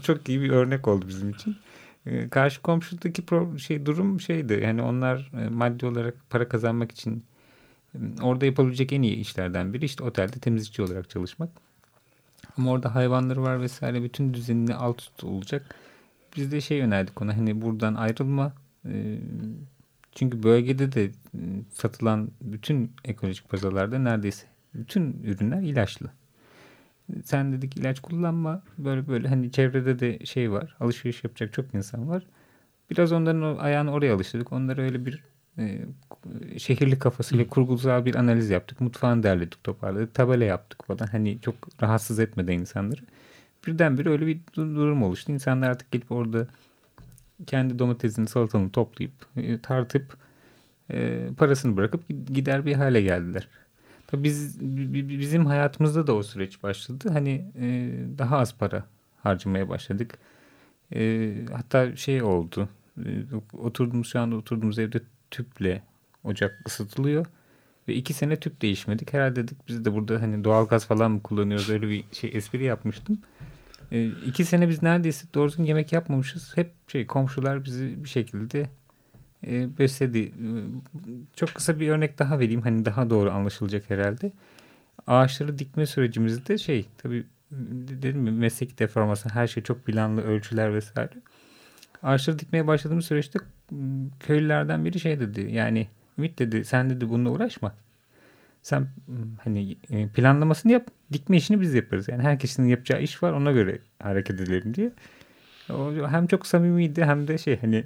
çok 0.02 0.28
iyi 0.28 0.40
bir 0.40 0.50
örnek 0.50 0.88
oldu 0.88 1.04
bizim 1.08 1.30
için. 1.30 1.56
Ee, 2.06 2.28
karşı 2.28 2.62
komşudaki 2.62 3.24
şey 3.58 3.86
durum 3.86 4.20
şeydi. 4.20 4.60
Yani 4.62 4.82
onlar 4.82 5.30
e, 5.44 5.48
maddi 5.48 5.86
olarak 5.86 6.14
para 6.30 6.48
kazanmak 6.48 6.92
için 6.92 7.24
orada 8.22 8.46
yapabilecek 8.46 8.92
en 8.92 9.02
iyi 9.02 9.16
işlerden 9.16 9.72
biri 9.72 9.84
işte 9.84 10.04
otelde 10.04 10.38
temizlikçi 10.38 10.82
olarak 10.82 11.10
çalışmak 11.10 11.65
ama 12.58 12.70
orada 12.70 12.94
hayvanları 12.94 13.42
var 13.42 13.60
vesaire 13.60 14.02
bütün 14.02 14.34
düzenini 14.34 14.74
alt 14.74 15.00
üst 15.00 15.24
olacak. 15.24 15.74
Biz 16.36 16.52
de 16.52 16.60
şey 16.60 16.80
önerdik 16.80 17.22
ona 17.22 17.36
hani 17.36 17.62
buradan 17.62 17.94
ayrılma. 17.94 18.52
E, 18.88 19.18
çünkü 20.12 20.42
bölgede 20.42 20.92
de 20.92 21.10
satılan 21.72 22.30
bütün 22.40 22.92
ekolojik 23.04 23.48
pazarlarda 23.48 23.98
neredeyse 23.98 24.46
bütün 24.74 25.22
ürünler 25.24 25.62
ilaçlı. 25.62 26.10
Sen 27.24 27.52
dedik 27.52 27.76
ilaç 27.76 28.00
kullanma. 28.00 28.62
Böyle 28.78 29.08
böyle 29.08 29.28
hani 29.28 29.52
çevrede 29.52 29.98
de 29.98 30.26
şey 30.26 30.52
var. 30.52 30.76
Alışveriş 30.80 31.24
yapacak 31.24 31.52
çok 31.52 31.74
insan 31.74 32.08
var. 32.08 32.26
Biraz 32.90 33.12
onların 33.12 33.56
ayağını 33.58 33.92
oraya 33.92 34.14
alıştırdık. 34.14 34.52
Onlara 34.52 34.82
öyle 34.82 35.06
bir 35.06 35.22
e, 35.58 35.78
şehirli 36.58 36.98
kafasıyla 36.98 37.46
kurgusal 37.46 38.04
bir 38.04 38.14
analiz 38.14 38.50
yaptık. 38.50 38.80
Mutfağını 38.80 39.22
derledik, 39.22 39.64
toparladık. 39.64 40.14
Tabela 40.14 40.44
yaptık 40.44 40.86
falan. 40.86 41.06
Hani 41.06 41.40
çok 41.40 41.54
rahatsız 41.82 42.18
etmeden 42.18 42.58
insanları. 42.58 43.00
Birdenbire 43.66 44.10
öyle 44.10 44.26
bir 44.26 44.40
durum 44.54 45.02
oluştu. 45.02 45.32
İnsanlar 45.32 45.70
artık 45.70 45.90
gelip 45.90 46.12
orada 46.12 46.46
kendi 47.46 47.78
domatesini, 47.78 48.28
salatalını 48.28 48.70
toplayıp, 48.70 49.12
e, 49.36 49.58
tartıp 49.60 50.16
e, 50.90 51.28
parasını 51.36 51.76
bırakıp 51.76 52.08
gider 52.08 52.66
bir 52.66 52.74
hale 52.74 53.02
geldiler. 53.02 53.48
Tabii 54.06 54.24
biz 54.24 54.60
bizim 55.08 55.46
hayatımızda 55.46 56.06
da 56.06 56.14
o 56.14 56.22
süreç 56.22 56.62
başladı. 56.62 57.08
Hani 57.12 57.44
e, 57.60 57.92
daha 58.18 58.38
az 58.38 58.54
para 58.54 58.84
harcamaya 59.22 59.68
başladık. 59.68 60.18
E, 60.94 61.32
hatta 61.52 61.96
şey 61.96 62.22
oldu. 62.22 62.68
E, 62.98 63.08
oturduğumuz 63.58 64.08
şu 64.08 64.20
anda 64.20 64.36
oturduğumuz 64.36 64.78
evde 64.78 65.00
tüple 65.30 65.82
ocak 66.24 66.62
ısıtılıyor. 66.66 67.26
Ve 67.88 67.94
iki 67.94 68.12
sene 68.14 68.36
tüp 68.36 68.62
değişmedik. 68.62 69.12
Herhalde 69.12 69.36
dedik 69.36 69.68
biz 69.68 69.84
de 69.84 69.94
burada 69.94 70.22
hani 70.22 70.44
doğalgaz 70.44 70.86
falan 70.86 71.10
mı 71.10 71.22
kullanıyoruz 71.22 71.70
öyle 71.70 71.88
bir 71.88 72.04
şey 72.12 72.30
espri 72.34 72.64
yapmıştım. 72.64 73.18
E, 73.92 74.06
iki 74.06 74.44
sene 74.44 74.68
biz 74.68 74.82
neredeyse 74.82 75.26
doğru 75.34 75.48
düzgün 75.48 75.64
yemek 75.64 75.92
yapmamışız. 75.92 76.56
Hep 76.56 76.72
şey 76.88 77.06
komşular 77.06 77.64
bizi 77.64 78.04
bir 78.04 78.08
şekilde 78.08 78.70
e, 79.46 79.78
besledi. 79.78 80.32
Çok 81.36 81.54
kısa 81.54 81.80
bir 81.80 81.88
örnek 81.88 82.18
daha 82.18 82.38
vereyim. 82.38 82.62
Hani 82.62 82.84
daha 82.84 83.10
doğru 83.10 83.30
anlaşılacak 83.30 83.90
herhalde. 83.90 84.32
Ağaçları 85.06 85.58
dikme 85.58 85.86
sürecimizde 85.86 86.58
şey 86.58 86.86
tabii 86.98 87.26
dedim 87.50 88.20
mi 88.20 88.30
mesleki 88.30 88.78
deformasyon 88.78 89.32
her 89.32 89.46
şey 89.46 89.62
çok 89.62 89.84
planlı 89.84 90.22
ölçüler 90.22 90.74
vesaire. 90.74 91.14
Ağaçları 92.02 92.38
dikmeye 92.38 92.66
başladığımız 92.66 93.04
süreçte 93.04 93.38
köylülerden 94.20 94.84
biri 94.84 95.00
şey 95.00 95.20
dedi. 95.20 95.50
Yani 95.52 95.88
Ümit 96.18 96.38
dedi 96.38 96.64
sen 96.64 96.90
dedi 96.90 97.08
bununla 97.08 97.30
uğraşma. 97.30 97.74
Sen 98.62 98.88
hani 99.44 99.76
e, 99.90 100.08
planlamasını 100.08 100.72
yap. 100.72 100.86
Dikme 101.12 101.36
işini 101.36 101.60
biz 101.60 101.74
yaparız. 101.74 102.08
Yani 102.08 102.22
herkesin 102.22 102.64
yapacağı 102.64 103.02
iş 103.02 103.22
var 103.22 103.32
ona 103.32 103.52
göre 103.52 103.78
hareket 104.02 104.40
edelim 104.40 104.74
diye. 104.74 104.92
O 105.70 106.08
hem 106.08 106.26
çok 106.26 106.46
samimiydi 106.46 107.04
hem 107.04 107.28
de 107.28 107.38
şey 107.38 107.60
hani 107.60 107.84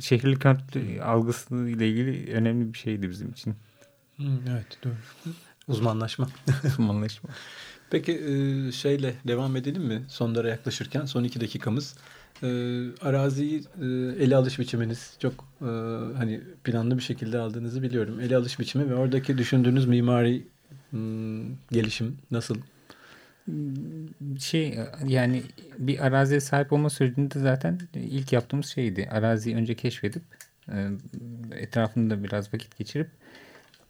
şehirli 0.00 0.38
kent 0.38 0.76
algısı 1.02 1.54
ile 1.54 1.88
ilgili 1.88 2.32
önemli 2.34 2.72
bir 2.72 2.78
şeydi 2.78 3.10
bizim 3.10 3.30
için. 3.30 3.54
Evet 4.20 4.78
doğru. 4.84 4.94
Uzmanlaşma. 5.68 6.28
Uzmanlaşma. 6.64 7.30
Peki 7.90 8.12
şeyle 8.72 9.14
devam 9.26 9.56
edelim 9.56 9.82
mi? 9.82 10.02
Sonlara 10.08 10.48
yaklaşırken 10.48 11.04
son 11.04 11.24
iki 11.24 11.40
dakikamız. 11.40 11.96
E, 12.42 12.48
araziyi 13.00 13.62
e, 13.80 13.84
ele 14.24 14.36
alış 14.36 14.58
biçiminiz 14.58 15.16
çok 15.18 15.44
hani 16.16 16.40
planlı 16.64 16.98
bir 16.98 17.02
şekilde 17.02 17.38
aldığınızı 17.38 17.82
biliyorum. 17.82 18.20
Ele 18.20 18.36
alış 18.36 18.58
biçimi 18.58 18.90
ve 18.90 18.94
oradaki 18.94 19.38
düşündüğünüz 19.38 19.86
mimari 19.86 20.46
gelişim 21.70 22.18
nasıl 22.30 22.56
şey 24.38 24.78
yani 25.06 25.42
bir 25.78 26.06
araziye 26.06 26.40
sahip 26.40 26.72
olma 26.72 26.90
sürecinde 26.90 27.38
zaten 27.38 27.80
ilk 27.94 28.32
yaptığımız 28.32 28.66
şeydi. 28.66 29.08
Araziyi 29.10 29.56
önce 29.56 29.74
keşfedip 29.74 30.22
e, 30.68 30.88
etrafında 31.50 32.24
biraz 32.24 32.54
vakit 32.54 32.78
geçirip 32.78 33.10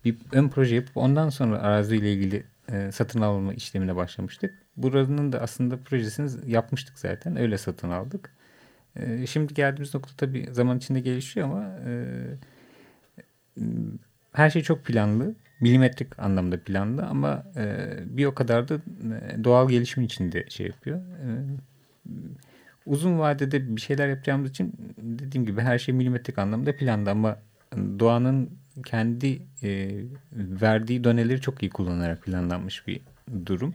bir 0.05 0.17
ön 0.33 0.49
proje 0.49 0.75
yapıp 0.75 0.97
ondan 0.97 1.29
sonra 1.29 1.59
araziyle 1.59 2.13
ilgili 2.13 2.45
e, 2.73 2.93
satın 2.93 3.21
alma 3.21 3.55
işlemine 3.55 3.97
başlamıştık. 3.97 4.55
Buranın 4.77 5.33
da 5.33 5.41
aslında 5.41 5.77
projesini 5.77 6.51
yapmıştık 6.53 6.99
zaten. 6.99 7.37
Öyle 7.37 7.59
satın 7.59 7.91
aldık. 7.91 8.31
E, 8.97 9.27
şimdi 9.27 9.55
geldiğimiz 9.55 9.95
nokta 9.95 10.13
tabii 10.17 10.49
zaman 10.53 10.79
içinde 10.79 11.01
gelişiyor 11.01 11.49
ama 11.49 11.79
her 14.33 14.51
şey 14.51 14.63
çok 14.63 14.85
planlı 14.85 15.35
milimetrik 15.61 16.19
anlamda 16.19 16.61
planlı 16.65 17.07
ama 17.07 17.45
e, 17.57 17.95
bir 18.07 18.25
o 18.25 18.35
kadar 18.35 18.69
da 18.69 18.75
e, 18.75 19.45
doğal 19.45 19.69
gelişim 19.69 20.03
içinde 20.03 20.45
şey 20.49 20.67
yapıyor. 20.67 20.99
E, 20.99 21.27
uzun 22.87 23.19
vadede 23.19 23.77
bir 23.77 23.81
şeyler 23.81 24.09
yapacağımız 24.09 24.51
için 24.51 24.75
dediğim 24.97 25.47
gibi 25.47 25.61
her 25.61 25.79
şey 25.79 25.95
milimetrik 25.95 26.39
anlamda 26.39 26.77
planlı 26.77 27.11
ama 27.11 27.37
doğanın 27.77 28.51
kendi 28.87 29.43
e, 29.63 30.01
verdiği 30.33 31.05
doneleri 31.05 31.41
çok 31.41 31.63
iyi 31.63 31.71
kullanarak 31.71 32.23
planlanmış 32.23 32.87
bir 32.87 33.01
durum. 33.47 33.75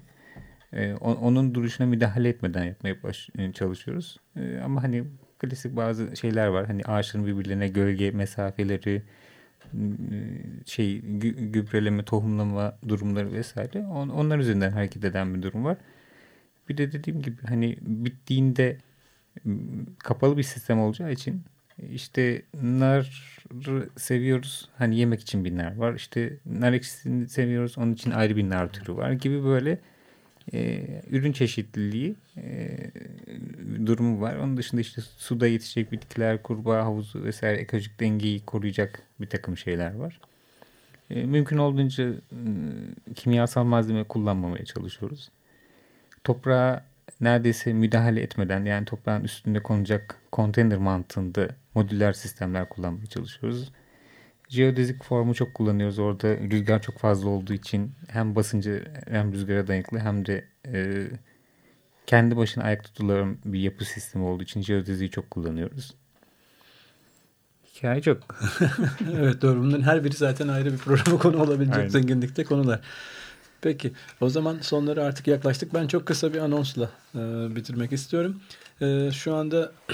E, 0.74 0.94
onun 0.94 1.56
duruşuna 1.56 1.88
müdahale 1.88 2.30
etmeden 2.30 2.64
yapmaya 2.64 2.96
e, 3.38 3.54
çalışıyoruz. 3.54 4.20
E, 4.36 4.60
ama 4.60 4.84
hani 4.84 5.04
klasik 5.40 5.76
bazı 5.76 6.18
şeyler 6.18 6.48
var. 6.48 6.66
Hani 6.66 6.84
ağaçların 6.84 7.28
birbirlerine 7.28 7.68
gölge 7.68 8.12
mesafeleri, 8.12 9.04
şey 10.66 11.02
gübreleme, 11.02 12.06
tohumlama 12.06 12.78
durumları 12.88 13.34
vesaire. 13.34 13.80
On, 13.80 14.10
onlar 14.10 14.40
üzerinden 14.40 14.72
hareket 14.72 15.06
eden 15.06 15.36
bir 15.36 15.42
durum 15.42 15.66
var. 15.66 15.78
Bir 16.70 16.78
de 16.78 16.92
dediğim 16.92 17.22
gibi 17.22 17.42
hani 17.48 17.78
bittiğinde 17.82 18.78
kapalı 20.00 20.38
bir 20.38 20.44
sistem 20.44 20.80
olacağı 20.80 21.12
için 21.12 21.44
işte 21.92 22.42
nar 22.62 23.38
seviyoruz. 23.98 24.70
Hani 24.78 25.00
yemek 25.00 25.22
için 25.22 25.46
bir 25.46 25.58
nar 25.58 25.76
var. 25.76 25.94
İşte 25.94 26.38
nar 26.46 26.74
ekşisini 26.74 27.30
seviyoruz. 27.30 27.78
Onun 27.78 27.94
için 27.94 28.12
ayrı 28.12 28.36
bir 28.36 28.50
nar 28.50 28.72
türü 28.72 28.96
var 28.96 29.12
gibi 29.12 29.44
böyle 29.44 29.80
e, 30.54 30.84
ürün 31.10 31.32
çeşitliliği 31.32 32.16
e, 32.38 32.78
durumu 33.86 34.22
var. 34.22 34.36
Onun 34.36 34.58
dışında 34.58 34.82
işte 34.82 35.02
suda 35.18 35.48
yetişecek 35.48 35.92
bitkiler, 35.92 36.44
kurbağa 36.44 36.86
havuzu 36.86 37.24
vesaire 37.24 37.58
ekolojik 37.58 38.00
dengeyi 38.00 38.46
koruyacak 38.46 39.04
bir 39.22 39.30
takım 39.30 39.58
şeyler 39.58 39.96
var. 39.96 40.20
E, 41.10 41.24
mümkün 41.24 41.58
olduğunca 41.58 42.10
e, 42.10 42.14
kimyasal 43.16 43.64
malzeme 43.64 44.04
kullanmamaya 44.04 44.66
çalışıyoruz. 44.66 45.30
Toprağa 46.24 46.86
neredeyse 47.22 47.74
müdahale 47.74 48.22
etmeden 48.22 48.66
yani 48.66 48.86
toprağın 48.86 49.24
üstünde 49.24 49.60
konacak 49.60 50.16
konteyner 50.32 50.78
mantığında 50.78 51.48
modüler 51.76 52.14
sistemler 52.14 52.70
kullanmaya 52.70 53.06
çalışıyoruz. 53.06 53.72
Geodezik 54.50 55.04
formu 55.04 55.36
çok 55.36 55.54
kullanıyoruz. 55.54 56.00
Orada 56.00 56.28
rüzgar 56.38 56.82
çok 56.82 56.98
fazla 56.98 57.30
olduğu 57.30 57.54
için 57.54 57.92
hem 58.08 58.36
basıncı 58.36 58.92
hem 59.10 59.34
rüzgara 59.34 59.68
dayanıklı 59.68 60.00
hem 60.00 60.26
de 60.26 60.46
e, 60.74 61.08
kendi 62.06 62.38
başına 62.38 62.64
ayak 62.64 62.84
tutulan 62.84 63.38
bir 63.46 63.60
yapı 63.60 63.86
sistemi 63.86 64.26
olduğu 64.26 64.44
için 64.44 64.62
geodeziyi 64.62 65.12
çok 65.12 65.32
kullanıyoruz. 65.32 65.94
Hikaye 67.76 68.02
çok. 68.02 68.18
evet 69.18 69.42
doğru. 69.42 69.60
Bunların 69.60 69.84
her 69.84 70.04
biri 70.04 70.16
zaten 70.16 70.48
ayrı 70.48 70.74
bir 70.74 70.78
programa 70.78 71.18
konu 71.22 71.44
olabilecek 71.44 71.78
Aynen. 71.78 71.90
zenginlikte 71.90 72.44
konular. 72.44 72.82
Peki 73.62 73.92
o 74.22 74.30
zaman 74.30 74.58
sonlara 74.62 75.04
artık 75.04 75.28
yaklaştık. 75.28 75.74
Ben 75.74 75.88
çok 75.88 76.06
kısa 76.06 76.34
bir 76.34 76.40
anonsla 76.40 76.90
e, 77.16 77.20
bitirmek 77.56 77.94
istiyorum. 77.94 78.42
E, 78.82 79.12
şu 79.12 79.36
anda 79.36 79.72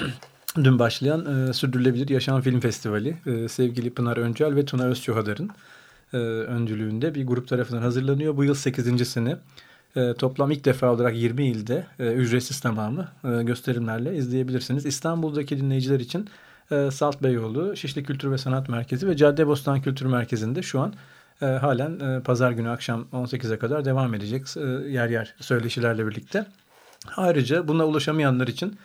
dün 0.56 0.78
başlayan 0.78 1.48
e, 1.48 1.52
Sürdürülebilir 1.52 2.08
Yaşam 2.08 2.40
Film 2.40 2.60
Festivali 2.60 3.16
e, 3.26 3.48
sevgili 3.48 3.90
Pınar 3.90 4.16
Öncel 4.16 4.56
ve 4.56 4.64
Tuna 4.64 4.84
Özçuhadar'ın 4.84 5.50
e, 6.12 6.16
öncülüğünde 6.16 7.14
bir 7.14 7.26
grup 7.26 7.48
tarafından 7.48 7.82
hazırlanıyor. 7.82 8.36
Bu 8.36 8.44
yıl 8.44 8.54
8.sini 8.54 9.36
e, 9.96 10.14
toplam 10.14 10.50
ilk 10.50 10.64
defa 10.64 10.92
olarak 10.92 11.16
20 11.16 11.46
ilde 11.46 11.86
e, 11.98 12.12
ücretsiz 12.12 12.60
tamamı 12.60 13.08
e, 13.24 13.42
gösterimlerle 13.42 14.16
izleyebilirsiniz. 14.16 14.86
İstanbul'daki 14.86 15.58
dinleyiciler 15.58 16.00
için 16.00 16.28
e, 16.70 16.90
Salt 16.90 17.22
Beyoğlu, 17.22 17.76
Şişli 17.76 18.04
Kültür 18.04 18.30
ve 18.30 18.38
Sanat 18.38 18.68
Merkezi 18.68 19.08
ve 19.08 19.16
Caddebostan 19.16 19.82
Kültür 19.82 20.06
Merkezi'nde 20.06 20.62
şu 20.62 20.80
an 20.80 20.94
e, 21.42 21.46
halen 21.46 22.00
e, 22.00 22.20
pazar 22.20 22.52
günü 22.52 22.68
akşam 22.68 23.06
18'e 23.12 23.58
kadar 23.58 23.84
devam 23.84 24.14
edecek 24.14 24.56
e, 24.56 24.60
yer 24.90 25.08
yer 25.08 25.34
söyleşilerle 25.40 26.06
birlikte. 26.06 26.46
Ayrıca 27.16 27.68
buna 27.68 27.86
ulaşamayanlar 27.86 28.48
için 28.48 28.78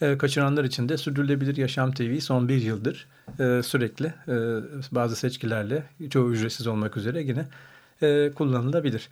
e, 0.00 0.18
kaçıranlar 0.18 0.64
için 0.64 0.88
de 0.88 0.96
Sürdürülebilir 0.96 1.56
Yaşam 1.56 1.92
TV 1.92 2.18
son 2.18 2.48
bir 2.48 2.62
yıldır 2.62 3.06
e, 3.38 3.62
sürekli 3.62 4.06
e, 4.06 4.34
bazı 4.92 5.16
seçkilerle 5.16 5.82
çoğu 6.10 6.32
ücretsiz 6.32 6.66
olmak 6.66 6.96
üzere 6.96 7.22
yine 7.22 7.44
e, 8.02 8.30
kullanılabilir. 8.34 9.08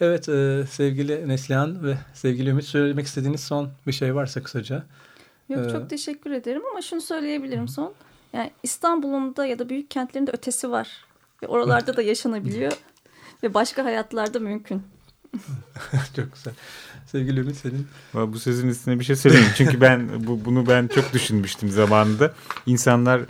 Evet 0.00 0.28
e, 0.28 0.64
sevgili 0.70 1.28
Neslihan 1.28 1.84
ve 1.84 1.96
sevgili 2.14 2.50
Ümit 2.50 2.64
söylemek 2.64 3.06
istediğiniz 3.06 3.40
son 3.40 3.68
bir 3.86 3.92
şey 3.92 4.14
varsa 4.14 4.42
kısaca. 4.42 4.84
Yok 5.48 5.66
ee, 5.66 5.72
çok 5.72 5.90
teşekkür 5.90 6.30
ederim 6.30 6.62
ama 6.70 6.82
şunu 6.82 7.00
söyleyebilirim 7.00 7.68
son. 7.68 7.94
Yani 8.32 8.50
İstanbul'un 8.62 9.36
da 9.36 9.46
ya 9.46 9.58
da 9.58 9.68
büyük 9.68 9.90
kentlerin 9.90 10.26
de 10.26 10.30
ötesi 10.30 10.70
var. 10.70 11.04
Ve 11.42 11.46
oralarda 11.46 11.96
da 11.96 12.02
yaşanabiliyor. 12.02 12.72
ve 13.42 13.54
başka 13.54 13.84
hayatlarda 13.84 14.38
mümkün. 14.38 14.82
çok 16.16 16.34
güzel. 16.34 16.54
Sevgili 17.06 17.40
Ümit 17.40 17.56
senin. 17.56 17.86
Bu 18.14 18.38
sözün 18.38 18.68
üstüne 18.68 18.98
bir 18.98 19.04
şey 19.04 19.16
söyleyeyim. 19.16 19.46
Çünkü 19.56 19.80
ben 19.80 20.26
bu, 20.26 20.44
bunu 20.44 20.66
ben 20.66 20.88
çok 20.88 21.12
düşünmüştüm 21.12 21.68
zamanında. 21.68 22.34
İnsanlar 22.66 23.20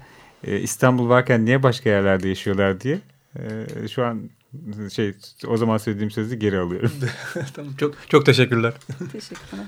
e, 0.44 0.58
İstanbul 0.58 1.08
varken 1.08 1.44
niye 1.44 1.62
başka 1.62 1.90
yerlerde 1.90 2.28
yaşıyorlar 2.28 2.80
diye. 2.80 3.00
E, 3.38 3.88
şu 3.88 4.04
an 4.04 4.30
Şey 4.92 5.14
o 5.46 5.56
zaman 5.56 5.78
söylediğim 5.78 6.10
sözü 6.10 6.36
geri 6.36 6.58
alıyorum. 6.58 6.92
tamam, 7.54 7.76
çok 7.76 7.94
çok 8.08 8.26
teşekkürler. 8.26 8.74
Teşekkürler. 9.12 9.66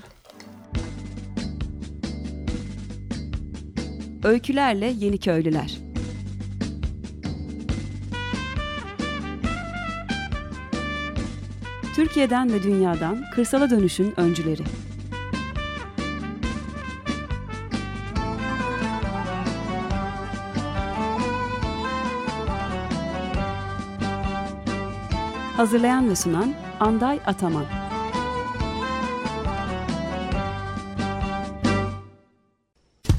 Öykülerle 4.25 4.87
Yeni 4.87 5.19
Köylüler 5.19 5.92
Türkiye'den 12.03 12.53
ve 12.53 12.63
dünyadan 12.63 13.25
kırsala 13.35 13.71
dönüşün 13.71 14.21
öncüleri. 14.21 14.63
Hazırlayan 25.57 26.11
ve 26.11 26.17
sunan 26.17 26.55
Anday 26.81 27.21
Ataman. 27.27 27.65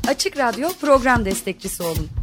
Açık 0.07 0.37
Radyo 0.37 0.69
program 0.81 1.25
destekçisi 1.25 1.83
olun. 1.83 2.22